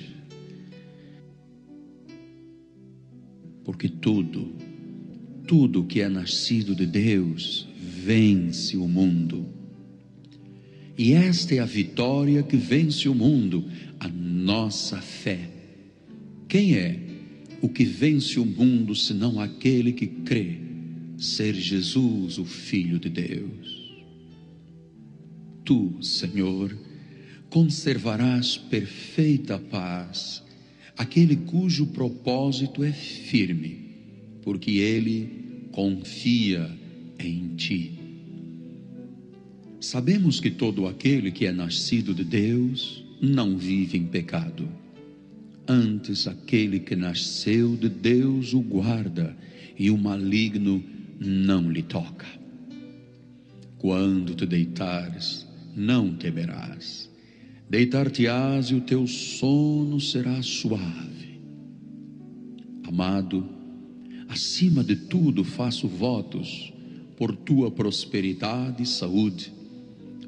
Porque 3.64 3.90
tudo, 3.90 4.54
tudo 5.48 5.86
que 5.86 6.02
é 6.02 6.08
nascido 6.08 6.76
de 6.76 6.86
Deus 6.86 7.68
vence 7.76 8.78
o 8.78 8.88
mundo. 8.88 9.59
E 11.00 11.14
esta 11.14 11.56
é 11.56 11.60
a 11.60 11.66
vitória 11.66 12.44
que 12.44 12.58
vence 12.58 13.10
o 13.10 13.16
mundo, 13.16 13.66
a 14.00 14.08
nossa 14.08 15.02
fé. 15.02 15.50
Quem 16.48 16.76
é 16.76 17.00
o 17.60 17.70
que 17.70 17.86
vence 17.86 18.40
o 18.40 18.46
mundo 18.46 18.94
senão 18.94 19.40
aquele 19.40 19.94
que 19.94 20.06
crê 20.06 20.60
ser 21.18 21.56
Jesus, 21.56 22.38
o 22.38 22.46
Filho 22.46 23.00
de 23.00 23.10
Deus? 23.10 23.80
tu, 25.70 25.94
Senhor, 26.02 26.76
conservarás 27.48 28.58
perfeita 28.58 29.60
paz 29.60 30.42
aquele 30.98 31.36
cujo 31.36 31.86
propósito 31.86 32.84
é 32.84 32.92
firme, 32.92 33.78
porque 34.42 34.72
ele 34.80 35.70
confia 35.72 36.68
em 37.20 37.56
ti. 37.56 37.99
Sabemos 39.80 40.42
que 40.42 40.52
todo 40.52 40.88
aquele 40.88 41.32
que 41.32 41.46
é 41.46 41.54
nascido 41.54 42.14
de 42.14 42.26
Deus 42.26 43.06
não 43.22 43.58
vive 43.58 43.98
em 43.98 44.06
pecado. 44.06 44.68
Antes, 45.66 46.28
aquele 46.28 46.80
que 46.80 46.96
nasceu 46.96 47.78
de 47.78 47.88
Deus 47.88 48.54
o 48.54 48.60
guarda 48.60 49.38
e 49.78 49.90
o 49.90 49.98
maligno 49.98 50.84
não 51.18 51.72
lhe 51.72 51.82
toca. 51.82 52.28
Quando 53.78 54.36
te 54.36 54.46
deitares, 54.46 55.48
não 55.74 56.14
temerás. 56.14 57.10
Deitar-te-ás 57.70 58.72
e 58.72 58.76
o 58.76 58.82
teu 58.82 59.08
sono 59.08 60.02
será 60.02 60.42
suave. 60.42 61.40
Amado, 62.84 63.48
acima 64.28 64.84
de 64.84 64.96
tudo 64.96 65.46
faço 65.46 65.88
votos 65.88 66.74
por 67.16 67.34
tua 67.36 67.70
prosperidade 67.70 68.84
e 68.84 68.86
saúde, 68.86 69.54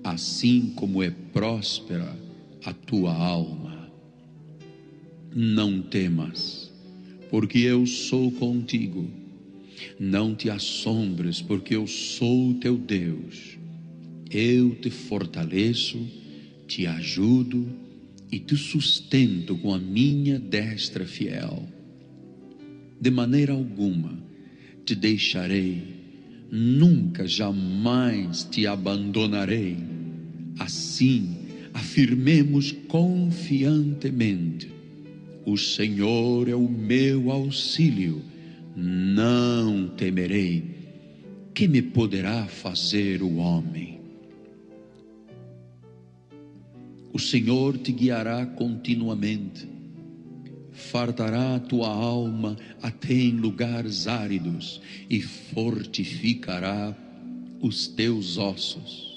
assim 0.04 0.74
como 0.76 1.02
é 1.04 1.10
próspera 1.10 2.18
a 2.64 2.74
tua 2.74 3.14
alma. 3.14 3.92
Não 5.34 5.82
temas, 5.82 6.72
porque 7.30 7.60
eu 7.60 7.86
sou 7.86 8.32
contigo. 8.32 9.08
Não 10.00 10.36
te 10.36 10.50
assombres, 10.50 11.42
porque 11.42 11.76
eu 11.76 11.88
sou 11.88 12.54
teu 12.56 12.78
Deus. 12.78 13.58
Eu 14.30 14.76
te 14.76 14.90
fortaleço, 14.90 16.00
te 16.68 16.86
ajudo 16.86 17.68
e 18.32 18.40
te 18.40 18.56
sustento 18.56 19.58
com 19.58 19.74
a 19.74 19.80
minha 19.80 20.40
destra 20.40 21.06
fiel. 21.06 21.68
De 23.00 23.10
maneira 23.10 23.54
alguma 23.54 24.22
te 24.86 24.96
deixarei, 24.96 25.82
nunca 26.52 27.28
jamais 27.28 28.44
te 28.44 28.68
abandonarei. 28.68 29.91
Assim, 30.60 31.38
afirmemos 31.74 32.72
confiantemente: 32.88 34.72
O 35.46 35.58
Senhor 35.58 36.48
é 36.50 36.56
o 36.56 36.68
meu 36.68 37.32
auxílio, 37.32 38.22
não 38.76 39.90
temerei. 39.90 40.80
Que 41.54 41.68
me 41.68 41.82
poderá 41.82 42.48
fazer 42.48 43.22
o 43.22 43.36
homem? 43.36 44.00
O 47.12 47.20
Senhor 47.20 47.78
te 47.78 47.92
guiará 47.92 48.46
continuamente, 48.46 49.68
fartará 50.72 51.60
tua 51.60 51.90
alma 51.90 52.56
até 52.82 53.14
em 53.14 53.32
lugares 53.32 54.08
áridos 54.08 54.82
e 55.10 55.22
fortificará 55.22 56.96
os 57.60 57.86
teus 57.86 58.38
ossos 58.38 59.11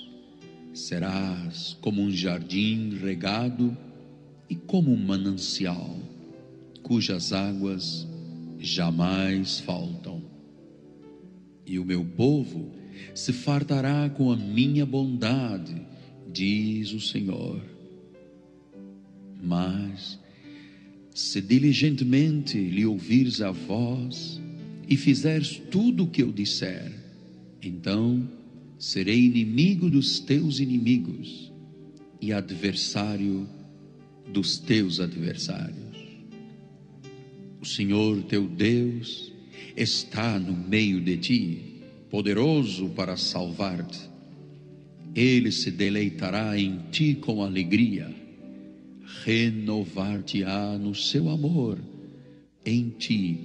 serás 0.74 1.78
como 1.80 2.02
um 2.02 2.10
jardim 2.10 2.98
regado 2.98 3.76
e 4.50 4.56
como 4.56 4.92
um 4.92 4.96
manancial, 4.96 5.96
cujas 6.82 7.32
águas 7.32 8.06
jamais 8.58 9.60
faltam. 9.60 10.20
E 11.64 11.78
o 11.78 11.84
meu 11.84 12.04
povo 12.04 12.72
se 13.14 13.32
fartará 13.32 14.10
com 14.10 14.32
a 14.32 14.36
minha 14.36 14.84
bondade, 14.84 15.80
diz 16.32 16.92
o 16.92 17.00
Senhor. 17.00 17.62
Mas, 19.40 20.18
se 21.14 21.40
diligentemente 21.40 22.58
lhe 22.58 22.84
ouvires 22.84 23.40
a 23.40 23.52
voz 23.52 24.40
e 24.88 24.96
fizeres 24.96 25.62
tudo 25.70 26.04
o 26.04 26.10
que 26.10 26.22
eu 26.22 26.32
disser, 26.32 26.92
então 27.62 28.28
serei 28.78 29.26
inimigo 29.26 29.88
dos 29.88 30.20
teus 30.20 30.60
inimigos 30.60 31.52
e 32.20 32.32
adversário 32.32 33.48
dos 34.32 34.58
teus 34.58 35.00
adversários. 35.00 35.84
O 37.60 37.66
Senhor 37.66 38.22
teu 38.24 38.46
Deus 38.46 39.32
está 39.76 40.38
no 40.38 40.52
meio 40.52 41.00
de 41.00 41.16
ti, 41.16 41.82
poderoso 42.10 42.90
para 42.90 43.16
salvar-te. 43.16 44.00
Ele 45.14 45.52
se 45.52 45.70
deleitará 45.70 46.58
em 46.58 46.78
ti 46.90 47.14
com 47.14 47.42
alegria, 47.42 48.12
renovar-te-á 49.24 50.76
no 50.78 50.94
seu 50.94 51.28
amor 51.28 51.78
em 52.64 52.90
ti 52.90 53.38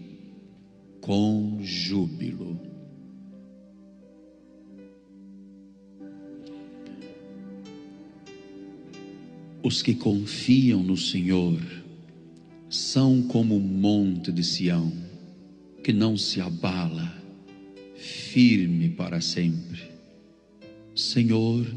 com 1.01 1.59
júbilo. 1.61 2.59
Os 9.61 9.81
que 9.81 9.93
confiam 9.93 10.81
no 10.81 10.95
Senhor 10.95 11.59
são 12.69 13.21
como 13.23 13.57
o 13.57 13.59
monte 13.59 14.31
de 14.31 14.41
Sião, 14.41 14.89
que 15.83 15.91
não 15.91 16.15
se 16.15 16.39
abala, 16.39 17.13
firme 17.97 18.87
para 18.87 19.19
sempre. 19.19 19.81
Senhor, 20.95 21.67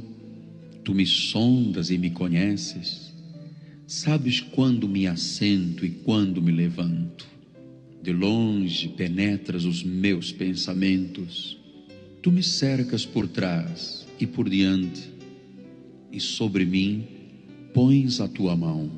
tu 0.85 0.95
me 0.95 1.05
sondas 1.05 1.91
e 1.91 1.99
me 1.99 2.11
conheces, 2.11 3.13
sabes 3.85 4.39
quando 4.39 4.89
me 4.89 5.09
assento 5.09 5.85
e 5.85 5.91
quando 5.91 6.41
me 6.41 6.53
levanto. 6.53 7.27
De 8.01 8.13
longe 8.13 8.89
penetras 8.91 9.65
os 9.65 9.83
meus 9.83 10.31
pensamentos, 10.31 11.59
tu 12.23 12.31
me 12.31 12.45
cercas 12.45 13.05
por 13.05 13.27
trás 13.27 14.07
e 14.21 14.27
por 14.27 14.49
diante, 14.49 15.11
e 16.13 16.21
sobre 16.21 16.65
mim 16.65 17.12
pões 17.73 18.21
a 18.21 18.29
tua 18.29 18.55
mão. 18.55 18.91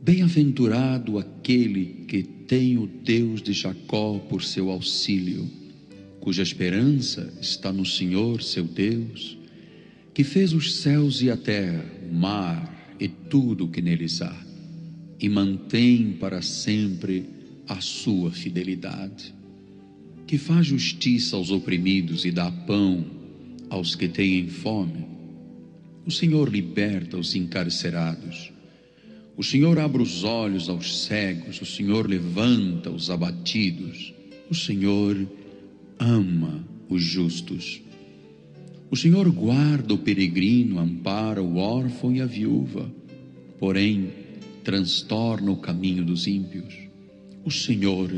Bem-aventurado 0.00 1.18
aquele 1.18 2.04
que 2.06 2.22
tem 2.22 2.78
o 2.78 2.86
Deus 2.86 3.42
de 3.42 3.52
Jacó 3.52 4.18
por 4.18 4.42
seu 4.42 4.70
auxílio, 4.70 5.50
cuja 6.20 6.42
esperança 6.42 7.32
está 7.40 7.72
no 7.72 7.84
Senhor 7.84 8.42
seu 8.42 8.64
Deus, 8.64 9.36
que 10.14 10.22
fez 10.22 10.52
os 10.52 10.76
céus 10.76 11.20
e 11.22 11.30
a 11.30 11.36
terra, 11.36 11.84
o 12.08 12.14
mar 12.14 12.94
e 13.00 13.08
tudo 13.08 13.64
o 13.64 13.68
que 13.68 13.82
neles 13.82 14.22
há, 14.22 14.46
e 15.18 15.28
mantém 15.28 16.12
para 16.12 16.40
sempre 16.40 17.24
a 17.68 17.80
sua 17.80 18.30
fidelidade, 18.30 19.34
que 20.26 20.38
faz 20.38 20.66
justiça 20.66 21.36
aos 21.36 21.50
oprimidos 21.50 22.24
e 22.24 22.30
dá 22.30 22.50
pão 22.50 23.04
aos 23.68 23.96
que 23.96 24.06
têm 24.06 24.48
fome 24.48 25.15
o 26.06 26.10
Senhor 26.10 26.48
liberta 26.48 27.16
os 27.16 27.34
encarcerados. 27.34 28.52
O 29.36 29.42
Senhor 29.42 29.76
abre 29.78 30.00
os 30.00 30.22
olhos 30.22 30.68
aos 30.68 31.04
cegos. 31.04 31.60
O 31.60 31.66
Senhor 31.66 32.08
levanta 32.08 32.90
os 32.90 33.10
abatidos. 33.10 34.14
O 34.48 34.54
Senhor 34.54 35.28
ama 35.98 36.64
os 36.88 37.02
justos. 37.02 37.82
O 38.88 38.96
Senhor 38.96 39.28
guarda 39.32 39.94
o 39.94 39.98
peregrino, 39.98 40.78
ampara 40.78 41.42
o 41.42 41.56
órfão 41.56 42.14
e 42.14 42.20
a 42.20 42.26
viúva. 42.26 42.88
Porém, 43.58 44.10
transtorna 44.62 45.50
o 45.50 45.56
caminho 45.56 46.04
dos 46.04 46.28
ímpios. 46.28 46.72
O 47.44 47.50
Senhor 47.50 48.10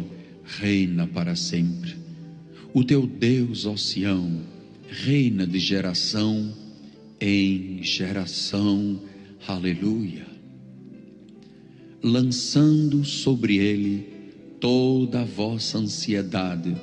reina 0.44 1.06
para 1.06 1.34
sempre. 1.34 1.96
O 2.74 2.84
teu 2.84 3.06
Deus, 3.06 3.64
ó 3.64 3.76
Sião, 3.76 4.42
reina 4.88 5.46
de 5.46 5.58
geração 5.58 6.67
em 7.20 7.82
geração. 7.82 9.00
Aleluia. 9.46 10.26
Lançando 12.02 13.04
sobre 13.04 13.56
ele 13.58 14.18
toda 14.60 15.20
a 15.20 15.24
vossa 15.24 15.78
ansiedade, 15.78 16.76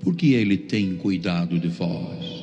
porque 0.00 0.28
ele 0.28 0.56
tem 0.56 0.96
cuidado 0.96 1.58
de 1.58 1.68
vós. 1.68 2.33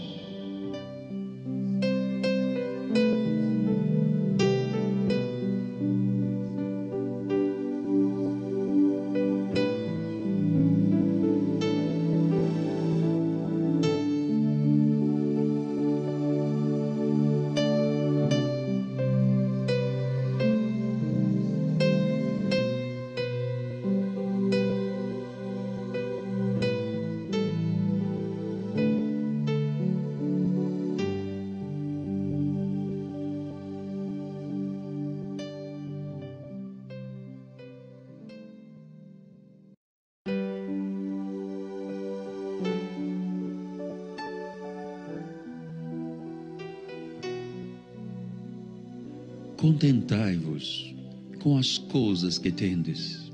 Contentai-vos 49.82 50.94
com 51.42 51.58
as 51.58 51.80
coisas 51.80 52.38
que 52.38 52.52
tendes, 52.52 53.32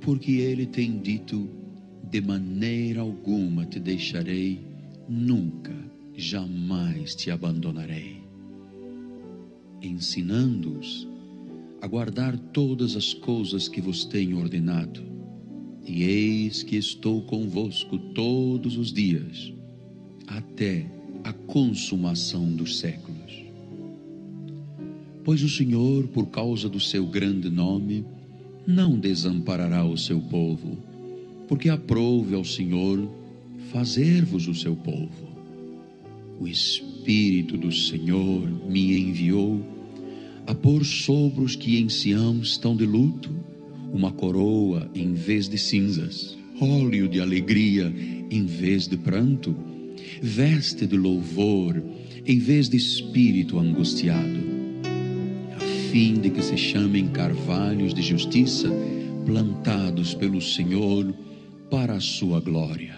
porque 0.00 0.30
ele 0.30 0.64
tem 0.64 1.00
dito: 1.00 1.50
de 2.08 2.20
maneira 2.20 3.00
alguma 3.00 3.66
te 3.66 3.80
deixarei, 3.80 4.60
nunca, 5.08 5.74
jamais 6.16 7.16
te 7.16 7.32
abandonarei. 7.32 8.22
Ensinando-os 9.82 11.08
a 11.82 11.88
guardar 11.88 12.38
todas 12.52 12.94
as 12.94 13.12
coisas 13.12 13.66
que 13.66 13.80
vos 13.80 14.04
tenho 14.04 14.38
ordenado, 14.38 15.02
e 15.84 16.04
eis 16.04 16.62
que 16.62 16.76
estou 16.76 17.22
convosco 17.22 17.98
todos 18.14 18.76
os 18.76 18.92
dias, 18.92 19.52
até 20.28 20.88
a 21.24 21.32
consumação 21.32 22.54
dos 22.54 22.78
séculos. 22.78 23.45
Pois 25.26 25.42
o 25.42 25.48
Senhor, 25.48 26.06
por 26.06 26.26
causa 26.26 26.68
do 26.68 26.78
seu 26.78 27.04
grande 27.04 27.50
nome, 27.50 28.04
não 28.64 28.96
desamparará 28.96 29.84
o 29.84 29.98
seu 29.98 30.20
povo, 30.20 30.78
porque 31.48 31.68
aprouve 31.68 32.36
ao 32.36 32.44
Senhor 32.44 33.10
fazer-vos 33.72 34.46
o 34.46 34.54
seu 34.54 34.76
povo. 34.76 35.26
O 36.38 36.46
Espírito 36.46 37.56
do 37.56 37.72
Senhor 37.72 38.48
me 38.70 39.00
enviou 39.00 39.60
a 40.46 40.54
pôr 40.54 40.84
sobre 40.84 41.42
os 41.42 41.56
que 41.56 41.76
em 41.76 41.88
Sião 41.88 42.38
estão 42.38 42.76
de 42.76 42.86
luto 42.86 43.34
uma 43.92 44.12
coroa 44.12 44.88
em 44.94 45.12
vez 45.12 45.48
de 45.48 45.58
cinzas, 45.58 46.38
óleo 46.60 47.08
de 47.08 47.20
alegria 47.20 47.92
em 48.30 48.46
vez 48.46 48.86
de 48.86 48.96
pranto, 48.96 49.56
veste 50.22 50.86
de 50.86 50.96
louvor 50.96 51.82
em 52.24 52.38
vez 52.38 52.68
de 52.68 52.76
espírito 52.76 53.58
angustiado 53.58 54.55
fim 55.96 56.20
de 56.20 56.28
que 56.28 56.42
se 56.42 56.58
chamem 56.58 57.08
carvalhos 57.08 57.94
de 57.94 58.02
justiça 58.02 58.68
plantados 59.24 60.12
pelo 60.12 60.42
Senhor 60.42 61.10
para 61.70 61.94
a 61.94 62.00
sua 62.00 62.38
glória. 62.38 62.94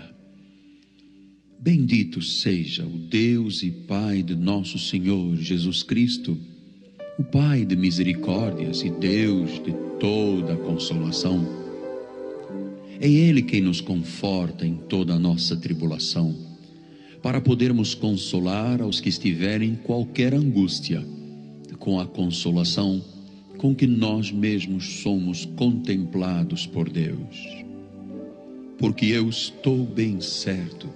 Bendito 1.60 2.20
seja 2.20 2.84
o 2.84 2.98
Deus 2.98 3.62
e 3.62 3.70
Pai 3.70 4.20
de 4.20 4.34
nosso 4.34 4.80
Senhor 4.80 5.36
Jesus 5.36 5.84
Cristo, 5.84 6.36
o 7.16 7.22
Pai 7.22 7.64
de 7.64 7.76
misericórdias 7.76 8.82
e 8.82 8.90
Deus 8.90 9.62
de 9.62 9.72
toda 10.00 10.56
consolação. 10.56 11.46
É 13.00 13.08
Ele 13.08 13.42
quem 13.42 13.60
nos 13.60 13.80
conforta 13.80 14.66
em 14.66 14.74
toda 14.74 15.14
a 15.14 15.20
nossa 15.20 15.54
tribulação, 15.56 16.34
para 17.22 17.40
podermos 17.40 17.94
consolar 17.94 18.82
aos 18.82 18.98
que 18.98 19.08
estiverem 19.08 19.70
em 19.70 19.76
qualquer 19.76 20.34
angústia 20.34 21.06
com 21.88 21.98
a 21.98 22.04
consolação 22.04 23.02
com 23.56 23.74
que 23.74 23.86
nós 23.86 24.30
mesmos 24.30 25.00
somos 25.00 25.46
contemplados 25.56 26.66
por 26.66 26.86
Deus. 26.86 27.64
Porque 28.76 29.06
eu 29.06 29.26
estou 29.30 29.86
bem 29.86 30.20
certo 30.20 30.86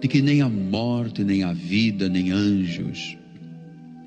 de 0.00 0.08
que 0.08 0.22
nem 0.22 0.40
a 0.40 0.48
morte, 0.48 1.22
nem 1.22 1.42
a 1.42 1.52
vida, 1.52 2.08
nem 2.08 2.30
anjos, 2.30 3.14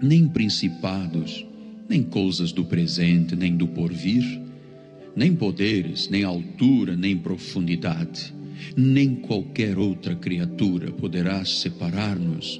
nem 0.01 0.27
principados, 0.27 1.45
nem 1.87 2.01
coisas 2.01 2.51
do 2.51 2.65
presente, 2.65 3.35
nem 3.35 3.55
do 3.55 3.67
porvir, 3.67 4.25
nem 5.15 5.35
poderes, 5.35 6.09
nem 6.09 6.23
altura, 6.23 6.95
nem 6.95 7.15
profundidade, 7.15 8.33
nem 8.75 9.13
qualquer 9.13 9.77
outra 9.77 10.15
criatura 10.15 10.91
poderá 10.91 11.45
separar-nos 11.45 12.59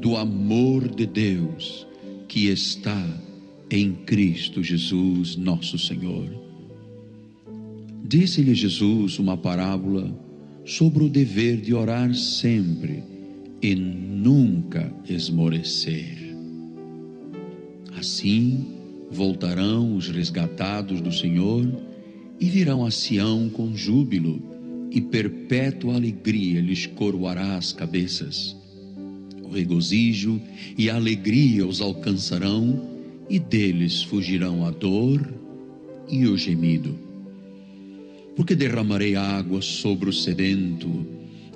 do 0.00 0.16
amor 0.16 0.88
de 0.88 1.06
Deus 1.06 1.85
que 2.36 2.48
está 2.50 3.02
em 3.70 3.94
Cristo 3.94 4.62
Jesus, 4.62 5.36
nosso 5.36 5.78
Senhor. 5.78 6.28
Disse-lhe 8.06 8.54
Jesus 8.54 9.18
uma 9.18 9.38
parábola 9.38 10.14
sobre 10.62 11.02
o 11.02 11.08
dever 11.08 11.56
de 11.62 11.72
orar 11.72 12.14
sempre 12.14 13.02
e 13.62 13.74
nunca 13.74 14.92
esmorecer. 15.08 16.36
Assim 17.96 18.66
voltarão 19.10 19.96
os 19.96 20.10
resgatados 20.10 21.00
do 21.00 21.10
Senhor 21.10 21.66
e 22.38 22.50
virão 22.50 22.84
a 22.84 22.90
Sião 22.90 23.48
com 23.48 23.74
júbilo, 23.74 24.42
e 24.90 25.00
perpétua 25.00 25.94
alegria 25.94 26.60
lhes 26.60 26.84
coroará 26.84 27.56
as 27.56 27.72
cabeças 27.72 28.54
o 29.46 29.52
regozijo 29.52 30.40
e 30.76 30.90
a 30.90 30.96
alegria 30.96 31.66
os 31.66 31.80
alcançarão, 31.80 32.94
e 33.28 33.38
deles 33.38 34.02
fugirão 34.02 34.64
a 34.64 34.70
dor 34.70 35.34
e 36.08 36.26
o 36.26 36.36
gemido. 36.36 36.96
Porque 38.36 38.54
derramarei 38.54 39.16
água 39.16 39.62
sobre 39.62 40.08
o 40.08 40.12
sedento 40.12 41.06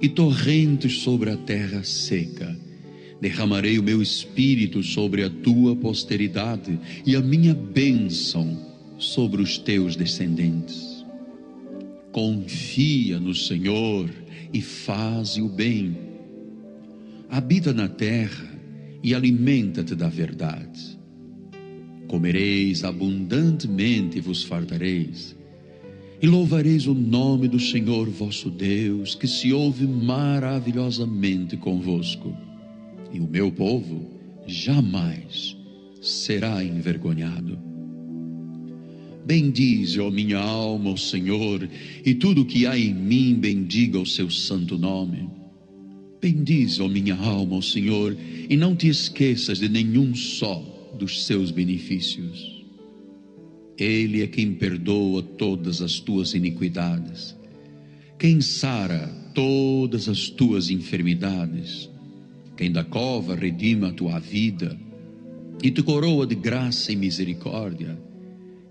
e 0.00 0.08
torrentes 0.08 0.98
sobre 0.98 1.30
a 1.30 1.36
terra 1.36 1.84
seca. 1.84 2.58
Derramarei 3.20 3.78
o 3.78 3.82
meu 3.82 4.00
espírito 4.00 4.82
sobre 4.82 5.22
a 5.22 5.30
tua 5.30 5.76
posteridade 5.76 6.78
e 7.04 7.14
a 7.14 7.20
minha 7.20 7.54
bênção 7.54 8.58
sobre 8.98 9.42
os 9.42 9.58
teus 9.58 9.94
descendentes. 9.94 11.04
Confia 12.10 13.20
no 13.20 13.34
Senhor 13.34 14.10
e 14.52 14.60
faze 14.60 15.40
o 15.40 15.48
bem 15.48 16.09
habita 17.30 17.72
na 17.72 17.88
terra 17.88 18.50
e 19.02 19.14
alimenta-te 19.14 19.94
da 19.94 20.08
verdade. 20.08 20.98
Comereis 22.08 22.82
abundantemente 22.82 24.18
e 24.18 24.20
vos 24.20 24.42
fartareis, 24.42 25.36
e 26.20 26.26
louvareis 26.26 26.88
o 26.88 26.92
nome 26.92 27.46
do 27.46 27.60
Senhor 27.60 28.10
vosso 28.10 28.50
Deus, 28.50 29.14
que 29.14 29.28
se 29.28 29.52
ouve 29.52 29.86
maravilhosamente 29.86 31.56
convosco. 31.56 32.36
E 33.12 33.20
o 33.20 33.28
meu 33.28 33.50
povo 33.52 34.10
jamais 34.46 35.56
será 36.02 36.62
envergonhado. 36.64 37.58
Bendize, 39.24 40.00
ó 40.00 40.10
minha 40.10 40.38
alma, 40.38 40.90
o 40.90 40.98
Senhor, 40.98 41.66
e 42.04 42.14
tudo 42.14 42.44
que 42.44 42.66
há 42.66 42.76
em 42.76 42.92
mim 42.92 43.34
bendiga 43.34 43.98
o 43.98 44.06
seu 44.06 44.28
santo 44.28 44.76
nome. 44.76 45.39
Bendize, 46.20 46.82
ó 46.82 46.88
minha 46.88 47.16
alma, 47.16 47.56
o 47.56 47.62
Senhor, 47.62 48.14
e 48.48 48.54
não 48.56 48.76
te 48.76 48.88
esqueças 48.88 49.58
de 49.58 49.68
nenhum 49.68 50.14
só 50.14 50.62
dos 50.98 51.24
seus 51.24 51.50
benefícios. 51.50 52.62
Ele 53.78 54.22
é 54.22 54.26
quem 54.26 54.52
perdoa 54.52 55.22
todas 55.22 55.80
as 55.80 55.98
tuas 55.98 56.34
iniquidades, 56.34 57.34
quem 58.18 58.42
sara 58.42 59.08
todas 59.34 60.08
as 60.08 60.28
tuas 60.28 60.68
enfermidades, 60.68 61.88
quem 62.54 62.70
da 62.70 62.84
cova 62.84 63.34
redima 63.34 63.88
a 63.88 63.92
tua 63.92 64.18
vida 64.18 64.78
e 65.62 65.70
te 65.70 65.82
coroa 65.82 66.26
de 66.26 66.34
graça 66.34 66.92
e 66.92 66.96
misericórdia, 66.96 67.98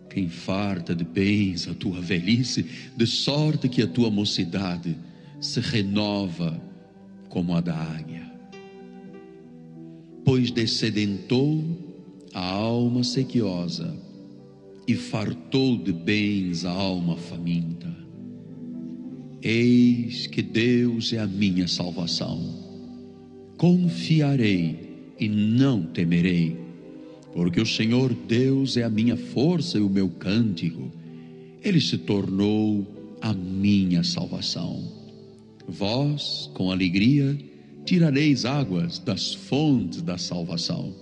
quem 0.08 0.30
farta 0.30 0.96
de 0.96 1.04
bens 1.04 1.68
a 1.68 1.74
tua 1.74 2.00
velhice, 2.00 2.66
de 2.96 3.08
sorte 3.08 3.68
que 3.68 3.82
a 3.82 3.88
tua 3.88 4.12
mocidade 4.12 4.96
se 5.40 5.60
renova 5.60 6.69
como 7.30 7.56
a 7.56 7.62
da 7.62 7.76
águia. 7.76 8.30
Pois 10.26 10.52
descedentou 10.52 11.64
a 12.34 12.46
alma 12.46 13.04
sequiosa 13.04 13.96
e 14.88 14.96
fartou 14.96 15.78
de 15.78 15.94
bens 15.94 16.66
a 16.66 16.72
alma 16.72 17.16
faminta. 17.16 17.88
Eis 19.42 20.28
que 20.28 20.42
Deus 20.42 21.14
é 21.14 21.20
a 21.20 21.28
minha 21.28 21.68
salvação. 21.68 22.40
Confiarei 23.58 25.14
e 25.20 25.30
não 25.30 25.84
temerei, 25.84 26.58
porque 27.34 27.62
o 27.62 27.66
Senhor 27.66 28.14
Deus 28.14 28.78
é 28.78 28.84
a 28.84 28.90
minha 28.90 29.16
força 29.16 29.78
e 29.78 29.82
o 29.82 29.90
meu 29.90 30.10
cântico. 30.10 30.92
Ele 31.64 31.80
se 31.80 31.98
tornou 31.98 32.86
a 33.22 33.34
minha 33.34 34.04
salvação. 34.04 34.99
Vós, 35.70 36.50
com 36.54 36.72
alegria, 36.72 37.38
tirareis 37.86 38.44
águas 38.44 39.00
das 39.00 39.34
fontes 39.34 40.02
da 40.02 40.18
salvação. 40.18 40.94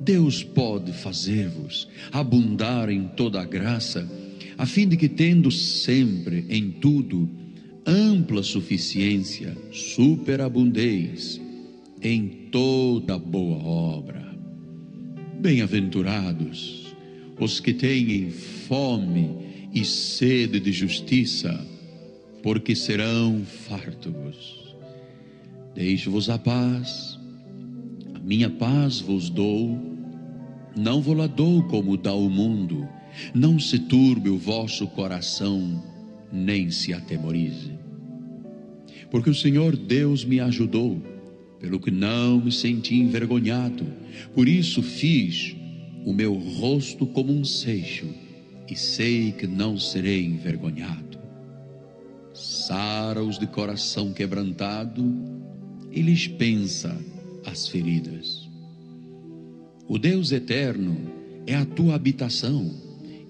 Deus 0.00 0.44
pode 0.44 0.92
fazer-vos 0.92 1.88
abundar 2.12 2.88
em 2.88 3.08
toda 3.08 3.40
a 3.40 3.44
graça, 3.44 4.08
a 4.56 4.64
fim 4.64 4.86
de 4.86 4.96
que, 4.96 5.08
tendo 5.08 5.50
sempre 5.50 6.46
em 6.48 6.70
tudo 6.70 7.28
ampla 7.84 8.42
suficiência, 8.42 9.56
superabundeis 9.72 11.40
em 12.00 12.28
toda 12.52 13.18
boa 13.18 13.58
obra. 13.64 14.36
Bem-aventurados 15.40 16.94
os 17.40 17.60
que 17.60 17.72
têm 17.72 18.30
fome 18.30 19.30
e 19.72 19.84
sede 19.84 20.58
de 20.60 20.72
justiça, 20.72 21.66
porque 22.42 22.74
serão 22.74 23.44
fartos. 23.44 24.74
Deixo-vos 25.74 26.28
a 26.30 26.38
paz, 26.38 27.18
a 28.14 28.18
minha 28.18 28.50
paz 28.50 29.00
vos 29.00 29.28
dou, 29.30 29.78
Não 30.76 31.00
vou 31.00 31.14
lá 31.14 31.26
dou 31.26 31.62
como 31.64 31.96
dá 31.96 32.14
o 32.14 32.30
mundo, 32.30 32.88
não 33.34 33.58
se 33.58 33.80
turbe 33.80 34.30
o 34.30 34.38
vosso 34.38 34.86
coração, 34.86 35.82
nem 36.32 36.70
se 36.70 36.92
atemorize. 36.92 37.72
Porque 39.10 39.30
o 39.30 39.34
Senhor 39.34 39.76
Deus 39.76 40.24
me 40.24 40.38
ajudou, 40.38 41.02
pelo 41.58 41.80
que 41.80 41.90
não 41.90 42.40
me 42.40 42.52
senti 42.52 42.94
envergonhado, 42.94 43.86
por 44.34 44.46
isso 44.46 44.82
fiz 44.82 45.56
o 46.04 46.12
meu 46.12 46.34
rosto 46.34 47.06
como 47.06 47.32
um 47.32 47.44
seixo, 47.44 48.06
e 48.68 48.76
sei 48.76 49.32
que 49.32 49.46
não 49.46 49.78
serei 49.78 50.24
envergonhado. 50.24 51.07
Sara-os 52.68 53.38
de 53.38 53.46
coração 53.46 54.12
quebrantado, 54.12 55.02
e 55.90 56.02
lhes 56.02 56.28
pensa 56.28 56.94
as 57.46 57.66
feridas. 57.66 58.46
O 59.88 59.96
Deus 59.96 60.32
eterno 60.32 60.94
é 61.46 61.54
a 61.54 61.64
tua 61.64 61.94
habitação, 61.94 62.70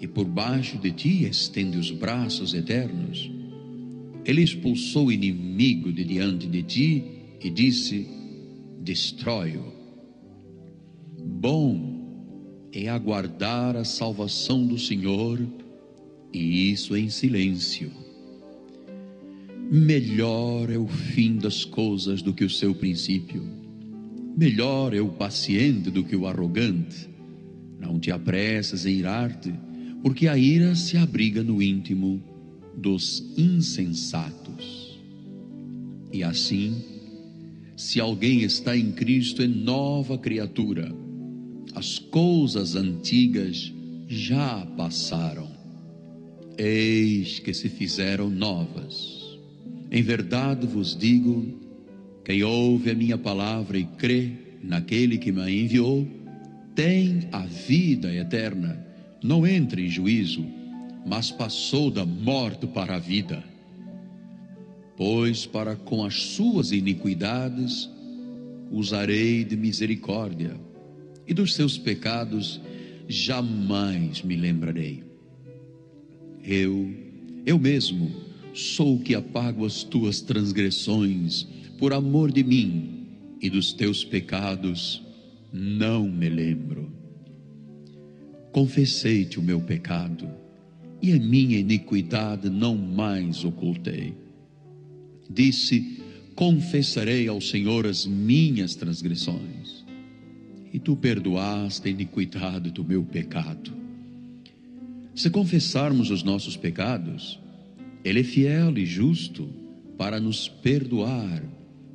e 0.00 0.08
por 0.08 0.24
baixo 0.24 0.76
de 0.78 0.90
ti 0.90 1.22
estende 1.22 1.78
os 1.78 1.92
braços 1.92 2.52
eternos. 2.52 3.30
Ele 4.24 4.42
expulsou 4.42 5.06
o 5.06 5.12
inimigo 5.12 5.92
de 5.92 6.02
diante 6.02 6.48
de 6.48 6.62
ti 6.64 7.04
e 7.40 7.48
disse: 7.48 8.08
Destrói-o. 8.80 9.72
Bom 11.16 12.68
é 12.72 12.88
aguardar 12.88 13.76
a 13.76 13.84
salvação 13.84 14.66
do 14.66 14.76
Senhor, 14.76 15.40
e 16.32 16.72
isso 16.72 16.96
em 16.96 17.08
silêncio. 17.08 18.07
Melhor 19.70 20.70
é 20.70 20.78
o 20.78 20.86
fim 20.86 21.36
das 21.36 21.64
coisas 21.64 22.22
do 22.22 22.32
que 22.32 22.44
o 22.44 22.50
seu 22.50 22.74
princípio. 22.74 23.42
Melhor 24.36 24.94
é 24.94 25.00
o 25.00 25.08
paciente 25.08 25.90
do 25.90 26.04
que 26.04 26.16
o 26.16 26.26
arrogante. 26.26 27.08
Não 27.78 27.98
te 27.98 28.10
apressas 28.10 28.86
em 28.86 28.96
irar-te, 28.96 29.52
porque 30.02 30.26
a 30.28 30.36
ira 30.36 30.74
se 30.74 30.96
abriga 30.96 31.42
no 31.42 31.62
íntimo 31.62 32.22
dos 32.76 33.32
insensatos. 33.36 34.98
E 36.12 36.22
assim, 36.22 36.82
se 37.76 38.00
alguém 38.00 38.42
está 38.42 38.76
em 38.76 38.92
Cristo, 38.92 39.42
é 39.42 39.46
nova 39.46 40.16
criatura 40.16 40.94
as 41.78 41.98
coisas 41.98 42.74
antigas 42.74 43.72
já 44.08 44.66
passaram, 44.76 45.48
eis 46.56 47.38
que 47.38 47.54
se 47.54 47.68
fizeram 47.68 48.28
novas. 48.28 49.17
Em 49.90 50.02
verdade 50.02 50.66
vos 50.66 50.96
digo: 50.96 51.46
quem 52.24 52.42
ouve 52.42 52.90
a 52.90 52.94
minha 52.94 53.16
palavra 53.16 53.78
e 53.78 53.84
crê 53.84 54.32
naquele 54.62 55.18
que 55.18 55.32
me 55.32 55.64
enviou, 55.64 56.06
tem 56.74 57.28
a 57.32 57.40
vida 57.40 58.12
eterna, 58.14 58.84
não 59.22 59.46
entra 59.46 59.80
em 59.80 59.88
juízo, 59.88 60.44
mas 61.06 61.30
passou 61.30 61.90
da 61.90 62.04
morte 62.04 62.66
para 62.66 62.96
a 62.96 62.98
vida. 62.98 63.42
Pois 64.96 65.46
para 65.46 65.76
com 65.76 66.04
as 66.04 66.14
suas 66.14 66.72
iniquidades 66.72 67.88
usarei 68.70 69.44
de 69.44 69.56
misericórdia 69.56 70.54
e 71.26 71.32
dos 71.32 71.54
seus 71.54 71.78
pecados 71.78 72.60
jamais 73.08 74.22
me 74.22 74.36
lembrarei. 74.36 75.02
Eu, 76.44 76.92
eu 77.46 77.58
mesmo, 77.58 78.10
sou 78.52 78.96
o 78.96 79.00
que 79.00 79.14
apago 79.14 79.64
as 79.64 79.82
tuas 79.82 80.20
transgressões 80.20 81.46
por 81.78 81.92
amor 81.92 82.32
de 82.32 82.42
mim 82.42 83.06
e 83.40 83.48
dos 83.48 83.72
teus 83.72 84.04
pecados 84.04 85.02
não 85.52 86.08
me 86.08 86.28
lembro. 86.28 86.92
Confessei-te 88.52 89.38
o 89.38 89.42
meu 89.42 89.60
pecado 89.60 90.28
e 91.00 91.12
a 91.12 91.18
minha 91.18 91.58
iniquidade 91.58 92.50
não 92.50 92.76
mais 92.76 93.44
ocultei. 93.44 94.14
Disse: 95.30 96.00
Confessarei 96.34 97.28
ao 97.28 97.40
Senhor 97.40 97.86
as 97.86 98.06
minhas 98.06 98.74
transgressões 98.74 99.84
e 100.72 100.78
tu 100.78 100.96
perdoaste 100.96 101.88
a 101.88 101.90
iniquidade 101.90 102.70
do 102.70 102.84
meu 102.84 103.02
pecado. 103.02 103.72
Se 105.14 105.30
confessarmos 105.30 106.10
os 106.10 106.22
nossos 106.22 106.56
pecados, 106.56 107.40
Ele 108.04 108.20
é 108.20 108.24
fiel 108.24 108.76
e 108.78 108.86
justo 108.86 109.48
para 109.96 110.20
nos 110.20 110.48
perdoar 110.48 111.42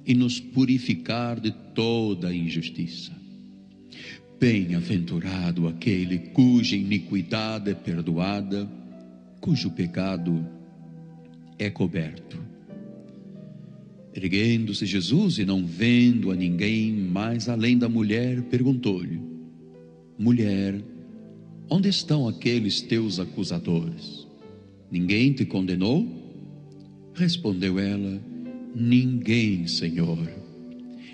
e 0.06 0.14
nos 0.14 0.40
purificar 0.40 1.40
de 1.40 1.52
toda 1.74 2.34
injustiça. 2.34 3.12
Bem-aventurado 4.40 5.68
aquele 5.68 6.20
cuja 6.20 6.76
iniquidade 6.76 7.72
é 7.72 7.74
perdoada, 7.74 8.70
cujo 9.40 9.72
pecado 9.72 10.46
é 11.58 11.70
coberto. 11.70 12.38
Erguendo-se 14.14 14.86
Jesus 14.86 15.40
e 15.40 15.46
não 15.46 15.66
vendo 15.66 16.30
a 16.30 16.36
ninguém 16.36 16.92
mais 16.92 17.48
além 17.48 17.78
da 17.78 17.88
mulher, 17.88 18.44
perguntou-lhe: 18.44 19.20
Mulher, 20.20 20.80
onde 21.70 21.90
estão 21.90 22.28
aqueles 22.28 22.82
teus 22.82 23.20
acusadores? 23.20 24.23
Ninguém 24.94 25.34
te 25.34 25.44
condenou? 25.44 26.08
Respondeu 27.16 27.80
ela: 27.80 28.22
Ninguém, 28.76 29.66
Senhor. 29.66 30.20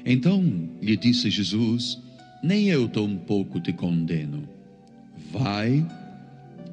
Então 0.06 0.70
lhe 0.82 0.98
disse 0.98 1.30
Jesus: 1.30 1.98
Nem 2.44 2.68
eu 2.68 2.90
tampouco 2.90 3.58
te 3.62 3.72
condeno. 3.72 4.44
Vai 5.32 5.88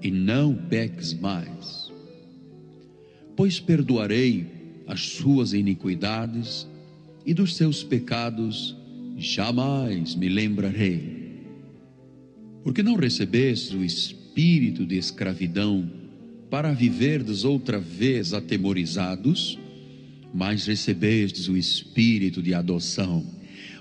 e 0.02 0.10
não 0.10 0.52
peques 0.52 1.14
mais. 1.14 1.92
Pois 3.36 3.60
perdoarei 3.60 4.44
as 4.88 5.02
suas 5.02 5.52
iniquidades 5.52 6.66
e 7.24 7.32
dos 7.32 7.54
seus 7.54 7.84
pecados 7.84 8.76
jamais 9.16 10.16
me 10.16 10.28
lembrarei. 10.28 11.44
Porque 12.64 12.82
não 12.82 12.96
recebestes 12.96 13.70
o 13.70 13.84
espírito 13.84 14.84
de 14.84 14.96
escravidão 14.96 15.95
para 16.56 16.72
viverdes 16.72 17.44
outra 17.44 17.78
vez 17.78 18.32
atemorizados, 18.32 19.58
mas 20.32 20.64
recebestes 20.64 21.48
o 21.48 21.56
espírito 21.56 22.42
de 22.42 22.54
adoção, 22.54 23.26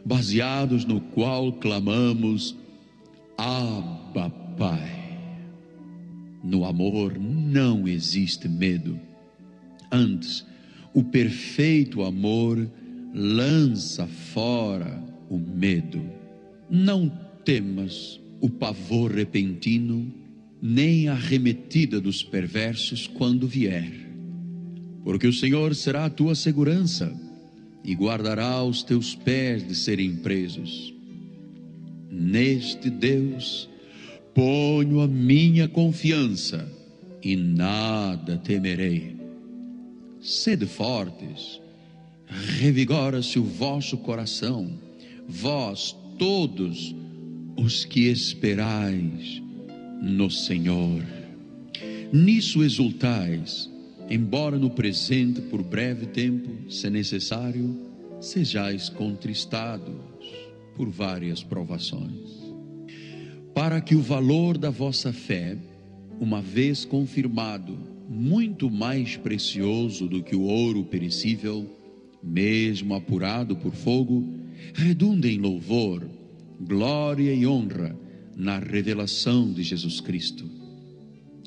baseados 0.04 0.84
no 0.84 1.00
qual 1.00 1.54
clamamos: 1.54 2.54
Abba, 3.38 4.30
Pai. 4.58 5.18
No 6.44 6.66
amor 6.66 7.18
não 7.18 7.88
existe 7.88 8.50
medo. 8.50 9.00
Antes, 9.90 10.46
o 10.94 11.02
perfeito 11.02 12.04
amor 12.04 12.70
lança 13.14 14.06
fora 14.06 15.02
o 15.30 15.38
medo. 15.38 16.02
Não 16.70 17.08
temas 17.46 18.20
o 18.42 18.50
pavor 18.50 19.14
repentino, 19.14 20.25
nem 20.68 21.08
a 21.08 21.14
arremetida 21.14 22.02
dos 22.02 22.24
perversos 22.24 23.06
quando 23.06 23.48
vier, 23.48 23.92
porque 25.04 25.28
o 25.28 25.34
Senhor 25.34 25.76
será 25.76 26.06
a 26.06 26.10
tua 26.10 26.34
segurança 26.34 27.14
e 27.84 27.94
guardará 27.94 28.64
os 28.64 28.82
teus 28.82 29.14
pés 29.14 29.66
de 29.68 29.76
serem 29.76 30.16
presos. 30.16 30.92
Neste 32.10 32.90
Deus 32.90 33.70
ponho 34.34 35.02
a 35.02 35.08
minha 35.08 35.68
confiança 35.68 36.68
e 37.22 37.36
nada 37.36 38.36
temerei. 38.38 39.16
Sede 40.20 40.66
fortes, 40.66 41.62
revigora-se 42.58 43.38
o 43.38 43.44
vosso 43.44 44.00
coração, 44.00 44.72
vós 45.28 45.96
todos 46.18 46.96
os 47.56 47.86
que 47.86 48.08
esperais 48.08 49.45
no 50.02 50.30
Senhor. 50.30 51.04
Nisso 52.12 52.64
exultais, 52.64 53.70
embora 54.10 54.58
no 54.58 54.70
presente, 54.70 55.42
por 55.42 55.64
breve 55.64 56.06
tempo, 56.08 56.72
se 56.72 56.90
necessário, 56.90 57.78
sejais 58.22 58.90
contristados 58.90 59.96
por 60.76 60.90
várias 60.90 61.44
provações, 61.44 62.54
para 63.54 63.82
que 63.82 63.96
o 63.96 64.02
valor 64.02 64.58
da 64.58 64.70
vossa 64.70 65.12
fé, 65.12 65.58
uma 66.20 66.42
vez 66.42 66.86
confirmado, 66.86 67.78
muito 68.08 68.70
mais 68.70 69.18
precioso 69.18 70.08
do 70.08 70.22
que 70.22 70.36
o 70.36 70.44
ouro 70.44 70.84
perecível, 70.84 71.68
mesmo 72.22 72.94
apurado 72.94 73.56
por 73.56 73.74
fogo, 73.74 74.24
redunda 74.74 75.28
em 75.28 75.38
louvor, 75.38 76.08
glória 76.60 77.34
e 77.34 77.46
honra 77.46 78.05
na 78.36 78.60
revelação 78.60 79.52
de 79.52 79.64
Jesus 79.64 80.02
Cristo, 80.02 80.50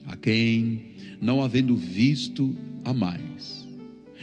a 0.06 0.16
quem, 0.16 0.94
não 1.20 1.42
havendo 1.42 1.76
visto, 1.76 2.56
a 2.84 2.94
mais, 2.94 3.66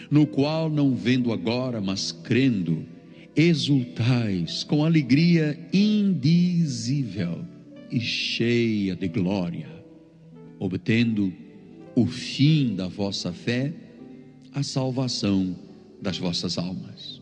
no 0.10 0.26
qual, 0.26 0.70
não 0.70 0.96
vendo 0.96 1.32
agora, 1.32 1.80
mas 1.80 2.12
crendo, 2.12 2.86
exultais 3.36 4.64
com 4.64 4.84
alegria 4.84 5.60
indizível 5.74 7.46
e 7.92 8.00
cheia 8.00 8.96
de 8.96 9.08
glória, 9.08 9.70
obtendo 10.60 11.32
o 11.96 12.06
fim 12.06 12.76
da 12.76 12.88
vossa 12.88 13.32
fé, 13.32 13.74
a 14.54 14.64
salvação 14.64 15.56
das 16.02 16.18
vossas 16.18 16.58
almas. 16.58 17.22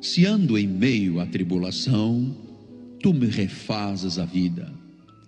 Se 0.00 0.26
ando 0.26 0.58
em 0.58 0.66
meio 0.66 1.20
à 1.20 1.26
tribulação, 1.26 2.34
tu 3.02 3.12
me 3.12 3.26
refazes 3.26 4.16
a 4.18 4.24
vida, 4.24 4.72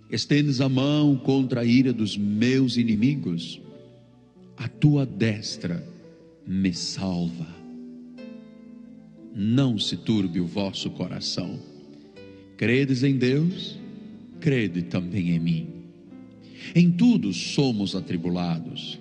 estendes 0.09 0.61
a 0.61 0.68
mão 0.68 1.16
contra 1.16 1.62
a 1.62 1.64
ira 1.64 1.93
dos 1.93 2.16
meus 2.16 2.77
inimigos, 2.77 3.61
a 4.57 4.68
tua 4.68 5.05
destra 5.05 5.85
me 6.47 6.72
salva. 6.72 7.49
Não 9.35 9.77
se 9.77 9.97
turbe 9.97 10.41
o 10.41 10.47
vosso 10.47 10.89
coração. 10.91 11.59
Credes 12.57 13.03
em 13.03 13.16
Deus, 13.16 13.77
crede 14.39 14.83
também 14.83 15.31
em 15.31 15.41
mim. 15.41 15.66
Em 16.72 16.93
tudo 16.93 17.33
somos 17.33 17.97
atribulados, 17.97 19.01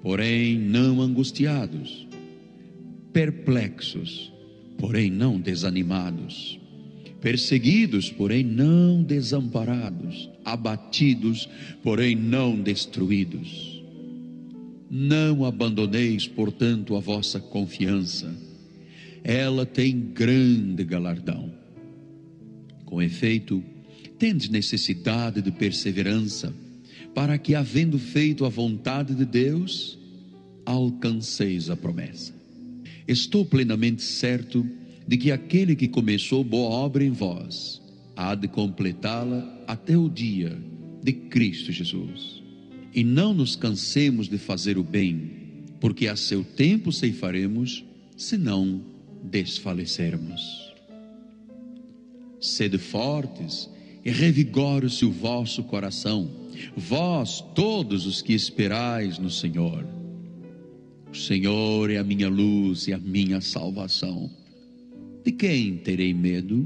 porém 0.00 0.56
não 0.56 1.00
angustiados, 1.02 2.06
perplexos, 3.12 4.32
porém 4.78 5.10
não 5.10 5.40
desanimados, 5.40 6.60
perseguidos, 7.20 8.10
porém 8.10 8.44
não 8.44 9.02
desamparados, 9.02 10.28
abatidos, 10.44 11.48
porém 11.82 12.14
não 12.14 12.60
destruídos. 12.60 13.82
Não 14.90 15.44
abandoneis, 15.44 16.28
portanto, 16.28 16.94
a 16.96 17.00
vossa 17.00 17.40
confiança, 17.40 18.32
ela 19.24 19.66
tem 19.66 19.98
grande 19.98 20.84
galardão. 20.84 21.52
Com 22.84 23.02
efeito, 23.02 23.62
tendes 24.18 24.48
necessidade 24.48 25.42
de 25.42 25.50
perseverança, 25.50 26.54
para 27.14 27.36
que, 27.38 27.54
havendo 27.54 27.98
feito 27.98 28.44
a 28.44 28.48
vontade 28.48 29.14
de 29.14 29.24
Deus, 29.24 29.98
alcanceis 30.64 31.70
a 31.70 31.76
promessa. 31.76 32.34
Estou 33.08 33.44
plenamente 33.44 34.02
certo 34.02 34.66
de 35.06 35.16
que 35.16 35.30
aquele 35.30 35.76
que 35.76 35.88
começou 35.88 36.42
boa 36.42 36.70
obra 36.70 37.04
em 37.04 37.10
vós 37.10 37.80
há 38.16 38.34
de 38.34 38.48
completá-la 38.48 39.62
até 39.66 39.96
o 39.96 40.08
dia 40.08 40.56
de 41.02 41.12
Cristo 41.12 41.70
Jesus. 41.70 42.42
E 42.94 43.04
não 43.04 43.34
nos 43.34 43.54
cansemos 43.54 44.28
de 44.28 44.38
fazer 44.38 44.78
o 44.78 44.82
bem, 44.82 45.30
porque 45.80 46.08
a 46.08 46.16
seu 46.16 46.42
tempo 46.42 46.90
ceifaremos, 46.90 47.84
se 48.16 48.38
não 48.38 48.82
desfalecermos. 49.22 50.74
Sede 52.40 52.78
fortes 52.78 53.68
e 54.04 54.10
revigore-se 54.10 55.04
o 55.04 55.10
vosso 55.10 55.62
coração, 55.64 56.30
vós 56.76 57.44
todos 57.54 58.06
os 58.06 58.22
que 58.22 58.32
esperais 58.32 59.18
no 59.18 59.30
Senhor. 59.30 59.86
O 61.12 61.14
Senhor 61.14 61.90
é 61.90 61.98
a 61.98 62.04
minha 62.04 62.28
luz 62.28 62.88
e 62.88 62.92
a 62.92 62.98
minha 62.98 63.40
salvação. 63.40 64.30
De 65.26 65.32
quem 65.32 65.76
terei 65.78 66.14
medo? 66.14 66.64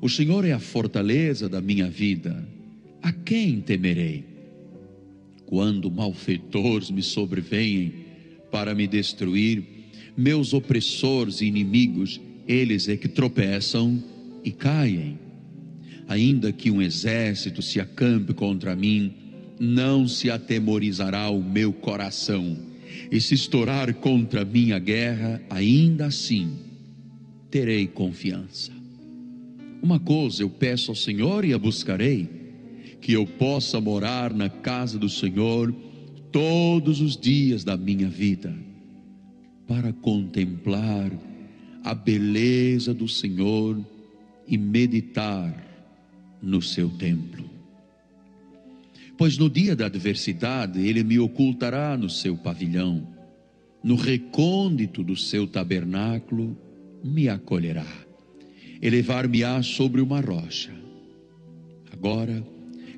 O 0.00 0.08
Senhor 0.08 0.42
é 0.46 0.52
a 0.52 0.58
fortaleza 0.58 1.50
da 1.50 1.60
minha 1.60 1.86
vida. 1.86 2.48
A 3.02 3.12
quem 3.12 3.60
temerei? 3.60 4.24
Quando 5.44 5.90
malfeitores 5.90 6.90
me 6.90 7.02
sobrevêm 7.02 7.92
para 8.50 8.74
me 8.74 8.86
destruir, 8.86 9.62
meus 10.16 10.54
opressores 10.54 11.42
e 11.42 11.44
inimigos, 11.44 12.18
eles 12.48 12.88
é 12.88 12.96
que 12.96 13.06
tropeçam 13.06 14.02
e 14.42 14.50
caem. 14.50 15.18
Ainda 16.08 16.54
que 16.54 16.70
um 16.70 16.80
exército 16.80 17.60
se 17.60 17.78
acampe 17.78 18.32
contra 18.32 18.74
mim, 18.74 19.12
não 19.60 20.08
se 20.08 20.30
atemorizará 20.30 21.28
o 21.28 21.44
meu 21.44 21.70
coração. 21.70 22.56
E 23.10 23.20
se 23.20 23.34
estourar 23.34 23.92
contra 23.92 24.42
mim 24.42 24.72
a 24.72 24.78
guerra, 24.78 25.42
ainda 25.50 26.06
assim 26.06 26.71
terei 27.52 27.86
confiança. 27.86 28.72
Uma 29.82 30.00
coisa 30.00 30.42
eu 30.42 30.48
peço 30.48 30.90
ao 30.90 30.96
Senhor 30.96 31.44
e 31.44 31.52
a 31.52 31.58
buscarei: 31.58 32.26
que 33.00 33.12
eu 33.12 33.26
possa 33.26 33.78
morar 33.78 34.32
na 34.32 34.48
casa 34.48 34.98
do 34.98 35.08
Senhor 35.08 35.72
todos 36.32 37.02
os 37.02 37.14
dias 37.14 37.62
da 37.62 37.76
minha 37.76 38.08
vida, 38.08 38.56
para 39.68 39.92
contemplar 39.92 41.12
a 41.84 41.94
beleza 41.94 42.94
do 42.94 43.06
Senhor 43.06 43.78
e 44.48 44.56
meditar 44.56 45.54
no 46.40 46.62
seu 46.62 46.88
templo. 46.88 47.50
Pois 49.18 49.36
no 49.36 49.50
dia 49.50 49.76
da 49.76 49.86
adversidade 49.86 50.80
ele 50.80 51.04
me 51.04 51.18
ocultará 51.18 51.98
no 51.98 52.08
seu 52.08 52.34
pavilhão, 52.34 53.06
no 53.84 53.94
recôndito 53.94 55.04
do 55.04 55.14
seu 55.14 55.46
tabernáculo 55.46 56.56
me 57.02 57.28
acolherá, 57.28 57.86
elevar-me-á 58.80 59.62
sobre 59.62 60.00
uma 60.00 60.20
rocha. 60.20 60.72
Agora 61.92 62.44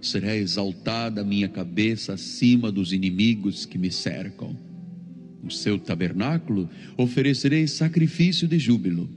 será 0.00 0.36
exaltada 0.36 1.22
a 1.22 1.24
minha 1.24 1.48
cabeça 1.48 2.14
acima 2.14 2.70
dos 2.70 2.92
inimigos 2.92 3.64
que 3.64 3.78
me 3.78 3.90
cercam. 3.90 4.56
No 5.42 5.50
seu 5.50 5.78
tabernáculo 5.78 6.68
oferecerei 6.96 7.66
sacrifício 7.66 8.46
de 8.46 8.58
júbilo 8.58 9.08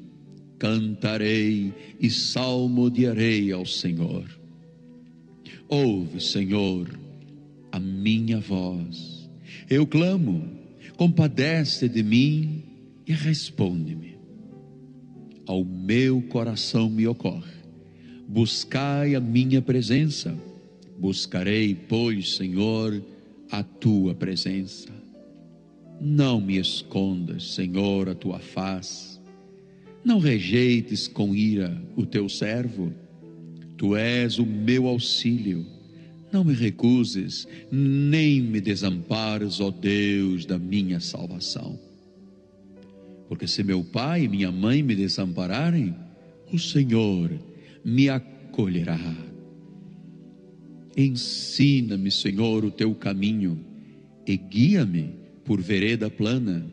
cantarei 0.58 1.74
e 2.00 2.10
salmodiarei 2.10 3.52
ao 3.52 3.66
Senhor. 3.66 4.26
Ouve, 5.68 6.20
Senhor, 6.20 6.88
a 7.72 7.80
minha 7.80 8.40
voz. 8.40 9.30
Eu 9.70 9.86
clamo, 9.86 10.50
compadece 10.96 11.88
de 11.88 12.02
mim 12.02 12.64
e 13.06 13.14
responde-me. 13.14 14.07
Ao 15.48 15.64
meu 15.64 16.22
coração 16.22 16.90
me 16.90 17.08
ocorre. 17.08 17.58
Buscai 18.28 19.16
a 19.16 19.20
minha 19.20 19.62
presença. 19.62 20.38
Buscarei, 21.00 21.74
pois, 21.74 22.36
Senhor, 22.36 23.02
a 23.50 23.64
tua 23.64 24.14
presença. 24.14 24.90
Não 26.00 26.40
me 26.40 26.58
escondas, 26.58 27.56
Senhor, 27.56 28.10
a 28.10 28.14
tua 28.14 28.40
face 28.40 29.18
não 30.08 30.20
rejeites 30.20 31.06
com 31.06 31.36
ira 31.36 31.78
o 31.94 32.06
teu 32.06 32.30
servo, 32.30 32.94
tu 33.76 33.94
és 33.94 34.40
o 34.40 34.46
meu 34.46 34.88
auxílio. 34.88 35.66
Não 36.32 36.46
me 36.46 36.54
recuses, 36.54 37.46
nem 37.70 38.42
me 38.42 38.62
desampares, 38.62 39.60
ó 39.60 39.70
Deus 39.70 40.46
da 40.46 40.58
minha 40.58 41.02
salvação. 41.02 41.78
Porque 43.28 43.48
se 43.48 43.64
meu 43.64 43.84
pai 43.84 44.24
e 44.24 44.28
minha 44.28 44.52
mãe 44.52 44.82
me 44.82 44.96
desampararem, 44.96 45.96
o 46.52 46.58
Senhor 46.58 47.32
me 47.84 48.10
acolherá. 48.10 49.00
Ensina-me, 50.96 52.10
Senhor, 52.10 52.66
o 52.66 52.72
teu 52.72 52.96
caminho 52.96 53.60
e 54.26 54.36
guia-me 54.36 55.14
por 55.46 55.62
vereda 55.62 56.10
plana, 56.10 56.66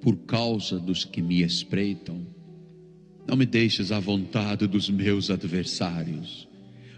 por 0.00 0.16
causa 0.18 0.78
dos 0.78 1.04
que 1.04 1.22
me 1.22 1.42
espreitam. 1.42 2.26
Não 3.26 3.36
me 3.36 3.46
deixes 3.46 3.90
à 3.90 3.98
vontade 3.98 4.66
dos 4.66 4.90
meus 4.90 5.30
adversários, 5.30 6.48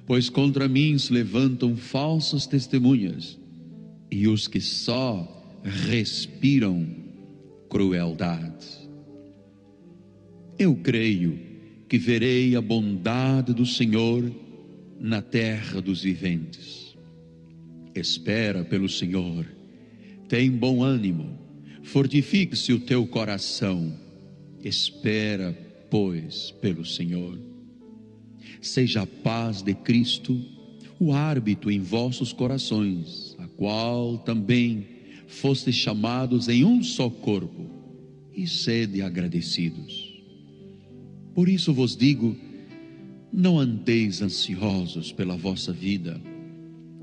pois 0.06 0.28
contra 0.28 0.68
mim 0.68 0.98
se 0.98 1.12
levantam 1.12 1.76
falsas 1.76 2.46
testemunhas 2.46 3.38
e 4.10 4.26
os 4.28 4.48
que 4.48 4.60
só 4.60 5.60
respiram 5.62 6.86
crueldade. 7.68 8.81
Eu 10.58 10.76
creio 10.76 11.38
que 11.88 11.98
verei 11.98 12.56
a 12.56 12.60
bondade 12.60 13.52
do 13.52 13.66
Senhor 13.66 14.30
na 14.98 15.20
terra 15.20 15.80
dos 15.80 16.02
viventes. 16.02 16.96
Espera 17.94 18.64
pelo 18.64 18.88
Senhor, 18.88 19.46
tem 20.28 20.50
bom 20.50 20.82
ânimo, 20.82 21.38
fortifique-se 21.82 22.72
o 22.72 22.80
teu 22.80 23.06
coração, 23.06 23.92
espera 24.64 25.52
pois, 25.90 26.50
pelo 26.52 26.86
Senhor. 26.86 27.38
Seja 28.62 29.02
a 29.02 29.06
paz 29.06 29.60
de 29.60 29.74
Cristo 29.74 30.40
o 30.98 31.12
árbitro 31.12 31.70
em 31.70 31.80
vossos 31.80 32.32
corações, 32.32 33.36
a 33.40 33.46
qual 33.48 34.18
também 34.18 34.86
fostes 35.26 35.74
chamados 35.74 36.48
em 36.48 36.64
um 36.64 36.82
só 36.82 37.10
corpo, 37.10 37.68
e 38.32 38.46
sede 38.46 39.02
agradecidos. 39.02 40.01
Por 41.34 41.48
isso 41.48 41.72
vos 41.72 41.96
digo: 41.96 42.36
não 43.32 43.58
andeis 43.58 44.20
ansiosos 44.20 45.10
pela 45.12 45.36
vossa 45.36 45.72
vida, 45.72 46.20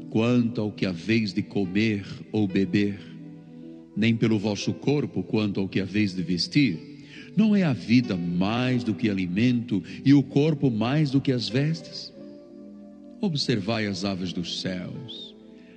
quanto 0.10 0.62
ao 0.62 0.72
que 0.72 0.86
haveis 0.86 1.34
de 1.34 1.42
comer 1.42 2.06
ou 2.32 2.48
beber, 2.48 3.00
nem 3.98 4.16
pelo 4.16 4.38
vosso 4.38 4.74
corpo, 4.74 5.24
quanto 5.24 5.60
ao 5.60 5.68
que 5.68 5.80
haveis 5.80 6.14
de 6.14 6.22
vestir. 6.22 6.78
Não 7.36 7.56
é 7.56 7.64
a 7.64 7.74
vida 7.74 8.16
mais 8.16 8.84
do 8.84 8.94
que 8.94 9.10
alimento 9.10 9.82
e 10.04 10.14
o 10.14 10.22
corpo 10.22 10.70
mais 10.70 11.12
do 11.12 11.22
que 11.22 11.32
as 11.32 11.48
vestes? 11.48 12.14
Observai 13.22 13.88
as 13.88 14.04
aves 14.04 14.34
dos 14.34 14.62
céus. 14.62 15.36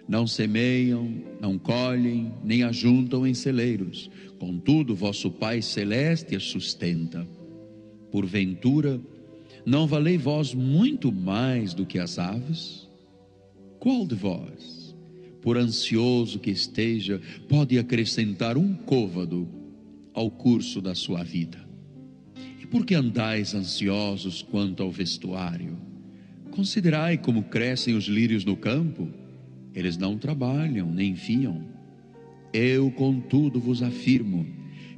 Não 0.08 0.26
semeiam, 0.26 1.12
não 1.40 1.58
colhem, 1.58 2.32
nem 2.44 2.62
ajuntam 2.62 3.26
em 3.26 3.34
celeiros. 3.34 4.10
Contudo, 4.38 4.94
vosso 4.94 5.30
Pai 5.30 5.62
celeste 5.62 6.34
as 6.34 6.42
sustenta. 6.42 7.26
Porventura, 8.12 9.00
não 9.64 9.86
valei 9.86 10.18
vós 10.18 10.52
muito 10.52 11.10
mais 11.10 11.72
do 11.72 11.86
que 11.86 11.98
as 11.98 12.18
aves? 12.18 12.86
Qual 13.78 14.06
de 14.06 14.14
vós, 14.14 14.94
por 15.40 15.56
ansioso 15.56 16.38
que 16.38 16.50
esteja, 16.50 17.20
pode 17.48 17.78
acrescentar 17.78 18.58
um 18.58 18.74
côvado 18.74 19.48
ao 20.12 20.30
curso 20.30 20.82
da 20.82 20.94
sua 20.94 21.22
vida? 21.24 21.58
E 22.60 22.66
por 22.66 22.84
que 22.84 22.94
andais 22.94 23.54
ansiosos 23.54 24.42
quanto 24.42 24.82
ao 24.82 24.90
vestuário? 24.90 25.78
Considerai 26.50 27.16
como 27.16 27.44
crescem 27.44 27.96
os 27.96 28.04
lírios 28.04 28.44
no 28.44 28.56
campo, 28.56 29.08
eles 29.74 29.96
não 29.96 30.18
trabalham 30.18 30.92
nem 30.92 31.16
fiam. 31.16 31.64
Eu, 32.52 32.90
contudo, 32.90 33.58
vos 33.58 33.82
afirmo 33.82 34.46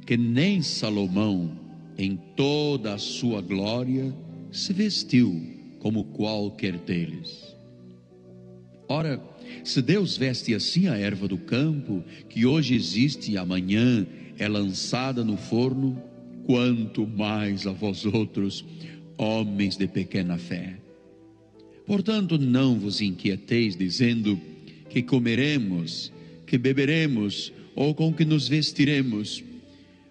que 0.05 0.17
nem 0.17 0.61
Salomão, 0.61 1.64
em 1.97 2.17
toda 2.35 2.93
a 2.93 2.97
sua 2.97 3.41
glória, 3.41 4.13
se 4.51 4.73
vestiu 4.73 5.41
como 5.79 6.05
qualquer 6.05 6.77
deles. 6.77 7.55
Ora, 8.87 9.21
se 9.63 9.81
Deus 9.81 10.17
veste 10.17 10.53
assim 10.53 10.87
a 10.87 10.97
erva 10.97 11.27
do 11.27 11.37
campo, 11.37 12.03
que 12.29 12.45
hoje 12.45 12.75
existe 12.75 13.31
e 13.31 13.37
amanhã 13.37 14.05
é 14.37 14.47
lançada 14.47 15.23
no 15.23 15.37
forno, 15.37 16.01
quanto 16.45 17.07
mais 17.07 17.65
a 17.65 17.71
vós 17.71 18.05
outros, 18.05 18.63
homens 19.17 19.77
de 19.77 19.87
pequena 19.87 20.37
fé. 20.37 20.77
Portanto, 21.85 22.37
não 22.37 22.79
vos 22.79 23.01
inquieteis 23.01 23.75
dizendo 23.75 24.39
que 24.89 25.01
comeremos, 25.01 26.11
que 26.45 26.57
beberemos 26.57 27.51
ou 27.75 27.93
com 27.93 28.13
que 28.13 28.25
nos 28.25 28.47
vestiremos, 28.47 29.43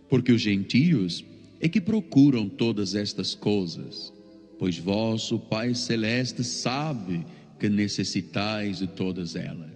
porque 0.08 0.32
os 0.32 0.40
gentios 0.40 1.24
é 1.60 1.68
que 1.68 1.80
procuram 1.80 2.48
todas 2.48 2.94
estas 2.94 3.34
coisas, 3.34 4.12
pois 4.58 4.78
vosso 4.78 5.38
Pai 5.38 5.74
Celeste 5.74 6.44
sabe 6.44 7.24
que 7.58 7.68
necessitais 7.68 8.78
de 8.78 8.86
todas 8.86 9.36
elas. 9.36 9.74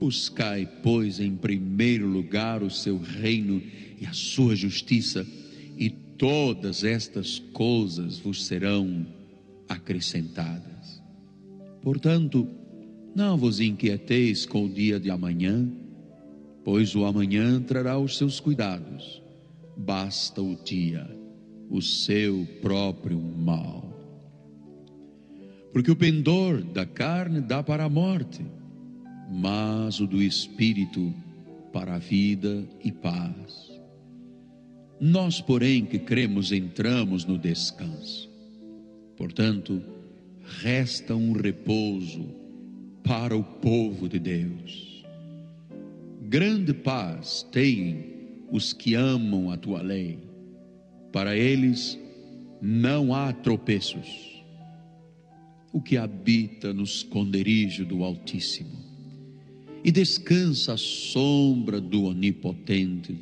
Buscai, 0.00 0.68
pois, 0.82 1.18
em 1.18 1.34
primeiro 1.34 2.06
lugar 2.06 2.62
o 2.62 2.70
seu 2.70 2.98
reino 2.98 3.60
e 4.00 4.06
a 4.06 4.12
sua 4.12 4.54
justiça, 4.54 5.26
e 5.76 5.90
todas 5.90 6.84
estas 6.84 7.38
coisas 7.52 8.18
vos 8.18 8.46
serão 8.46 9.06
acrescentadas. 9.68 11.02
Portanto, 11.82 12.48
não 13.14 13.36
vos 13.36 13.60
inquieteis 13.60 14.46
com 14.46 14.64
o 14.66 14.68
dia 14.68 15.00
de 15.00 15.10
amanhã, 15.10 15.68
pois 16.64 16.94
o 16.94 17.04
amanhã 17.04 17.60
trará 17.60 17.98
os 17.98 18.16
seus 18.16 18.38
cuidados. 18.38 19.22
Basta 19.78 20.42
o 20.42 20.56
dia, 20.56 21.08
o 21.70 21.80
seu 21.80 22.44
próprio 22.60 23.16
mal. 23.20 23.88
Porque 25.72 25.88
o 25.88 25.94
pendor 25.94 26.64
da 26.64 26.84
carne 26.84 27.40
dá 27.40 27.62
para 27.62 27.84
a 27.84 27.88
morte, 27.88 28.44
mas 29.30 30.00
o 30.00 30.06
do 30.06 30.20
espírito 30.20 31.14
para 31.72 31.94
a 31.94 31.98
vida 31.98 32.66
e 32.82 32.90
paz. 32.90 33.70
Nós, 35.00 35.40
porém, 35.40 35.86
que 35.86 36.00
cremos, 36.00 36.50
entramos 36.50 37.24
no 37.24 37.38
descanso. 37.38 38.28
Portanto, 39.16 39.80
resta 40.60 41.14
um 41.14 41.30
repouso 41.30 42.26
para 43.04 43.36
o 43.36 43.44
povo 43.44 44.08
de 44.08 44.18
Deus. 44.18 45.04
Grande 46.22 46.74
paz 46.74 47.46
têm 47.52 48.17
os 48.50 48.72
que 48.72 48.94
amam 48.94 49.50
a 49.50 49.56
tua 49.56 49.82
lei, 49.82 50.18
para 51.12 51.36
eles 51.36 51.98
não 52.60 53.14
há 53.14 53.32
tropeços. 53.32 54.42
O 55.72 55.80
que 55.80 55.96
habita 55.96 56.72
no 56.72 56.82
esconderijo 56.82 57.84
do 57.84 58.02
Altíssimo 58.02 58.86
e 59.84 59.92
descansa 59.92 60.74
à 60.74 60.76
sombra 60.76 61.80
do 61.80 62.04
Onipotente, 62.04 63.16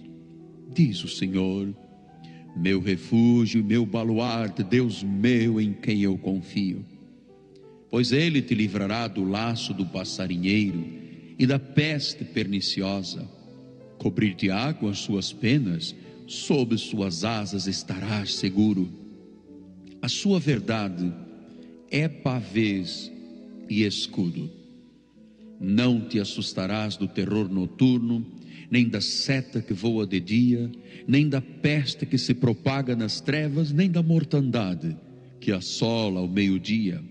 diz 0.72 1.02
o 1.04 1.08
Senhor, 1.08 1.74
meu 2.56 2.80
refúgio, 2.80 3.62
meu 3.62 3.84
baluarte, 3.84 4.62
Deus 4.62 5.02
meu 5.02 5.60
em 5.60 5.72
quem 5.72 6.02
eu 6.02 6.16
confio 6.16 6.84
pois 7.90 8.12
ele 8.12 8.42
te 8.42 8.54
livrará 8.54 9.08
do 9.08 9.24
laço 9.24 9.72
do 9.72 9.86
passarinheiro 9.86 10.84
e 11.38 11.46
da 11.46 11.58
peste 11.58 12.24
perniciosa. 12.24 13.26
Cobrir-te-á 13.98 14.72
com 14.74 14.88
as 14.88 14.98
suas 14.98 15.32
penas, 15.32 15.94
sob 16.26 16.76
suas 16.76 17.24
asas 17.24 17.66
estarás 17.66 18.34
seguro. 18.34 18.88
A 20.02 20.08
sua 20.08 20.38
verdade 20.38 21.12
é 21.90 22.08
pavês 22.08 23.10
e 23.68 23.82
escudo. 23.82 24.50
Não 25.58 26.00
te 26.00 26.20
assustarás 26.20 26.96
do 26.96 27.08
terror 27.08 27.48
noturno, 27.48 28.24
nem 28.70 28.88
da 28.88 29.00
seta 29.00 29.62
que 29.62 29.72
voa 29.72 30.06
de 30.06 30.20
dia, 30.20 30.70
nem 31.06 31.28
da 31.28 31.40
peste 31.40 32.04
que 32.04 32.18
se 32.18 32.34
propaga 32.34 32.94
nas 32.94 33.20
trevas, 33.20 33.72
nem 33.72 33.90
da 33.90 34.02
mortandade 34.02 34.96
que 35.40 35.52
assola 35.52 36.20
ao 36.20 36.28
meio-dia 36.28 37.02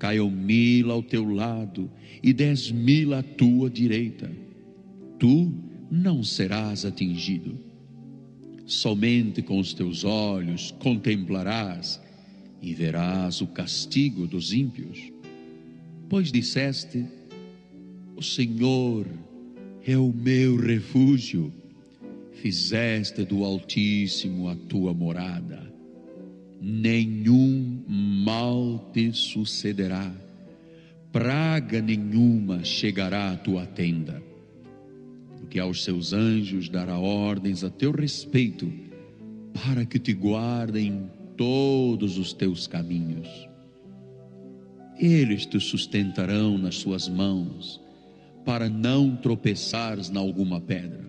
caiam 0.00 0.30
mil 0.30 0.90
ao 0.90 1.02
teu 1.02 1.30
lado 1.30 1.88
e 2.22 2.32
dez 2.32 2.72
mil 2.72 3.12
à 3.12 3.22
tua 3.22 3.68
direita, 3.68 4.32
tu 5.18 5.52
não 5.90 6.22
serás 6.22 6.84
atingido. 6.84 7.58
Somente 8.66 9.42
com 9.42 9.58
os 9.58 9.74
teus 9.74 10.04
olhos 10.04 10.70
contemplarás 10.78 12.00
e 12.62 12.72
verás 12.72 13.40
o 13.40 13.46
castigo 13.46 14.26
dos 14.26 14.52
ímpios. 14.52 15.12
Pois 16.08 16.30
disseste: 16.30 17.04
O 18.16 18.22
Senhor 18.22 19.06
é 19.84 19.96
o 19.96 20.12
meu 20.12 20.56
refúgio, 20.56 21.52
fizeste 22.34 23.24
do 23.24 23.44
Altíssimo 23.44 24.48
a 24.48 24.54
tua 24.54 24.94
morada 24.94 25.70
nenhum 26.60 27.82
mal 27.88 28.90
te 28.92 29.12
sucederá, 29.12 30.12
praga 31.10 31.80
nenhuma 31.80 32.62
chegará 32.62 33.32
à 33.32 33.36
tua 33.36 33.64
tenda, 33.64 34.22
porque 35.50 35.58
aos 35.58 35.82
seus 35.82 36.12
anjos 36.12 36.68
dará 36.68 36.96
ordens 36.96 37.64
a 37.64 37.70
teu 37.70 37.90
respeito, 37.90 38.72
para 39.52 39.84
que 39.84 39.98
te 39.98 40.12
guardem 40.12 41.10
todos 41.36 42.18
os 42.18 42.32
teus 42.32 42.68
caminhos. 42.68 43.26
Eles 44.96 45.46
te 45.46 45.58
sustentarão 45.58 46.56
nas 46.56 46.76
suas 46.76 47.08
mãos, 47.08 47.80
para 48.44 48.68
não 48.68 49.16
tropeçares 49.16 50.08
na 50.08 50.20
alguma 50.20 50.60
pedra. 50.60 51.04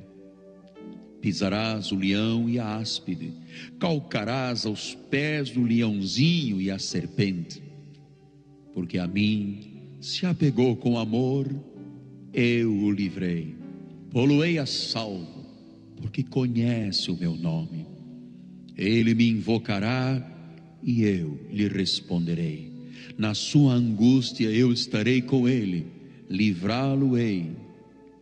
Pisarás 1.22 1.92
o 1.92 1.96
leão 1.96 2.50
e 2.50 2.58
a 2.58 2.78
áspide, 2.78 3.34
calcarás 3.78 4.66
aos 4.66 4.96
pés 4.96 5.52
do 5.52 5.62
leãozinho 5.62 6.60
e 6.60 6.72
a 6.72 6.80
serpente, 6.80 7.62
porque 8.74 8.98
a 8.98 9.06
mim 9.06 10.00
se 10.00 10.26
apegou 10.26 10.76
com 10.76 10.98
amor, 10.98 11.48
eu 12.34 12.72
o 12.72 12.90
livrei, 12.90 13.61
poluei 14.12 14.60
a 14.60 14.66
salvo, 14.66 15.46
porque 15.98 16.24
conhece 16.24 17.10
o 17.10 17.18
meu 17.18 17.36
nome. 17.36 17.86
Ele 18.78 19.14
me 19.14 19.30
invocará 19.30 20.22
e 20.84 21.04
eu 21.04 21.40
lhe 21.50 21.68
responderei. 21.68 22.72
Na 23.18 23.34
sua 23.34 23.74
angústia 23.74 24.50
eu 24.50 24.72
estarei 24.72 25.22
com 25.22 25.48
ele, 25.48 25.88
livrá-lo-ei 26.30 27.52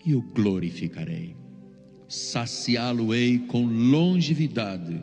e 0.06 0.16
o 0.16 0.22
glorificarei 0.22 1.40
saciá-lo-ei 2.10 3.38
com 3.38 3.66
longevidade 3.66 5.00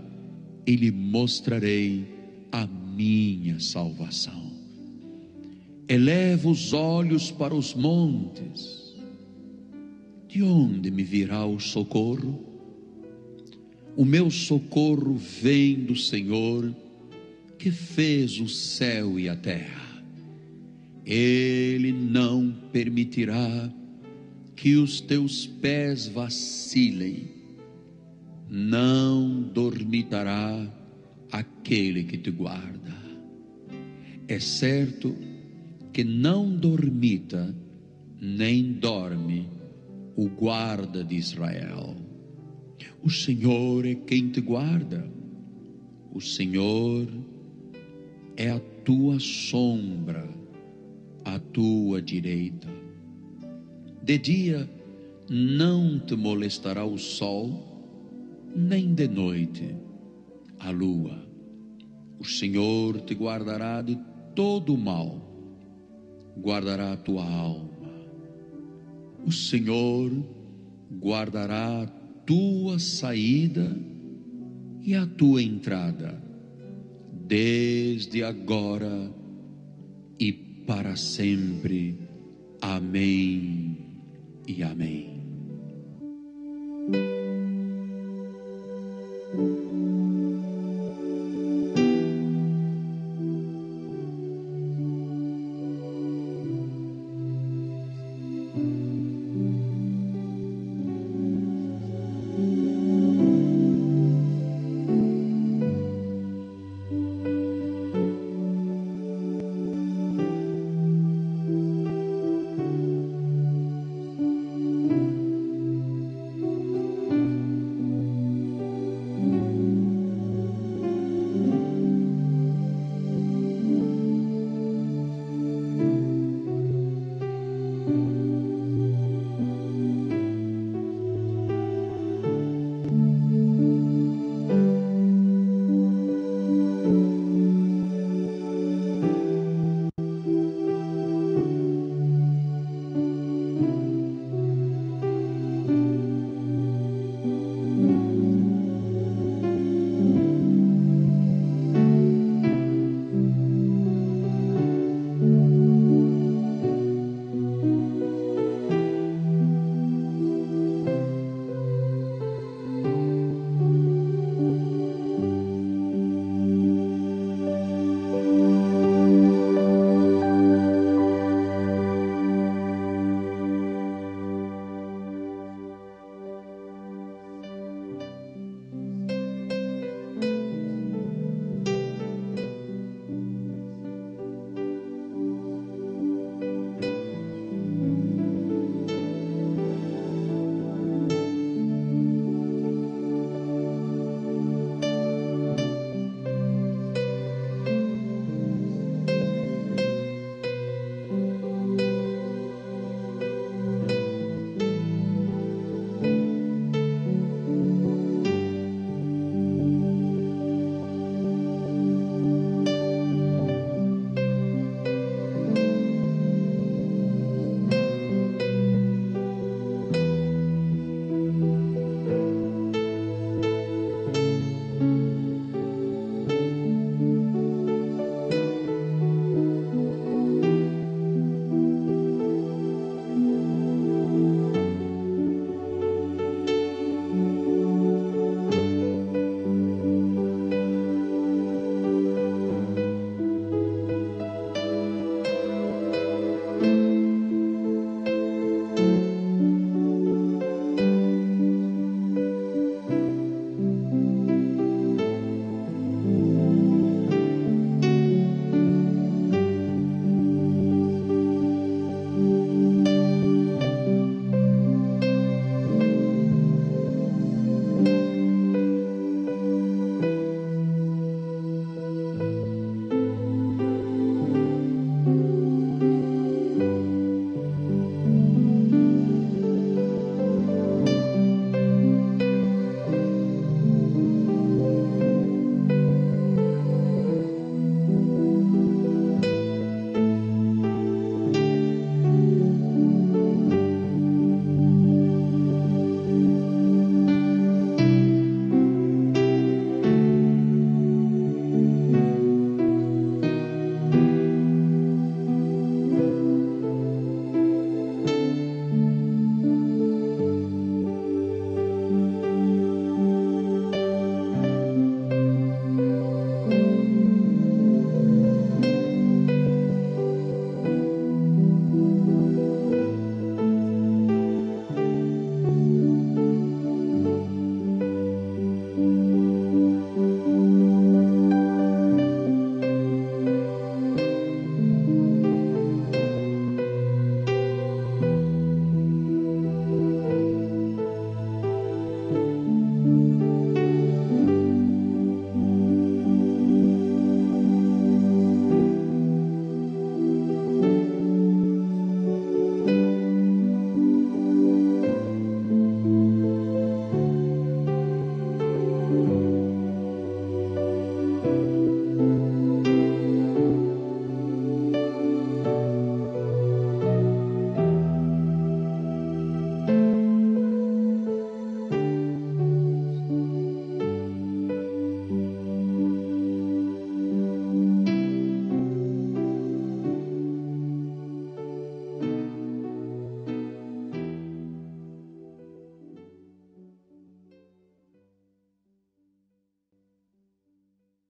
e 0.66 0.74
lhe 0.74 0.91
mostrarei 0.91 2.05
a 2.51 2.66
minha 2.66 3.61
salvação. 3.61 4.53
Eleva 5.89 6.49
os 6.49 6.72
olhos 6.72 7.30
para 7.30 7.55
os 7.55 7.74
montes, 7.74 8.86
de 10.37 10.43
onde 10.43 10.91
me 10.91 11.03
virá 11.03 11.47
o 11.47 11.59
socorro? 11.59 12.45
O 13.97 14.05
meu 14.05 14.30
socorro 14.30 15.14
vem 15.14 15.76
do 15.76 15.97
Senhor, 15.97 16.76
que 17.59 17.70
fez 17.70 18.39
o 18.39 18.47
céu 18.47 19.18
e 19.18 19.30
a 19.30 19.34
terra. 19.34 20.05
Ele 21.07 21.91
não 21.91 22.55
permitirá 22.70 23.72
que 24.55 24.76
os 24.76 25.01
teus 25.01 25.47
pés 25.47 26.07
vacilem, 26.07 27.30
não 28.47 29.41
dormitará 29.41 30.70
aquele 31.32 32.05
que 32.05 32.18
te 32.18 32.30
guarda. 32.30 32.95
É 34.28 34.39
certo 34.39 35.16
que 35.95 36.05
não 36.05 36.55
dormita 36.55 37.57
nem 38.20 38.74
dorme 38.74 39.57
o 40.16 40.28
guarda 40.28 41.04
de 41.04 41.14
Israel. 41.14 41.94
O 43.02 43.10
Senhor 43.10 43.86
é 43.86 43.94
quem 43.94 44.30
te 44.30 44.40
guarda. 44.40 45.06
O 46.12 46.20
Senhor 46.20 47.06
é 48.36 48.50
a 48.50 48.58
tua 48.84 49.20
sombra, 49.20 50.26
à 51.24 51.38
tua 51.38 52.00
direita. 52.00 52.68
De 54.02 54.16
dia 54.18 54.68
não 55.28 55.98
te 55.98 56.16
molestará 56.16 56.84
o 56.84 56.96
sol, 56.96 57.50
nem 58.54 58.94
de 58.94 59.08
noite 59.08 59.76
a 60.58 60.70
lua. 60.70 61.26
O 62.18 62.24
Senhor 62.24 63.00
te 63.02 63.14
guardará 63.14 63.82
de 63.82 63.98
todo 64.34 64.74
o 64.74 64.78
mal, 64.78 65.20
guardará 66.40 66.92
a 66.92 66.96
tua 66.96 67.24
alma 67.24 67.65
o 69.27 69.33
Senhor 69.33 70.12
guardará 71.01 71.83
a 71.83 71.87
tua 72.24 72.79
saída 72.79 73.77
e 74.83 74.95
a 74.95 75.05
tua 75.05 75.43
entrada, 75.43 76.22
desde 77.27 78.22
agora 78.22 79.12
e 80.18 80.33
para 80.33 80.95
sempre. 80.95 81.99
Amém 82.61 83.77
e 84.47 84.62
amém. 84.62 85.16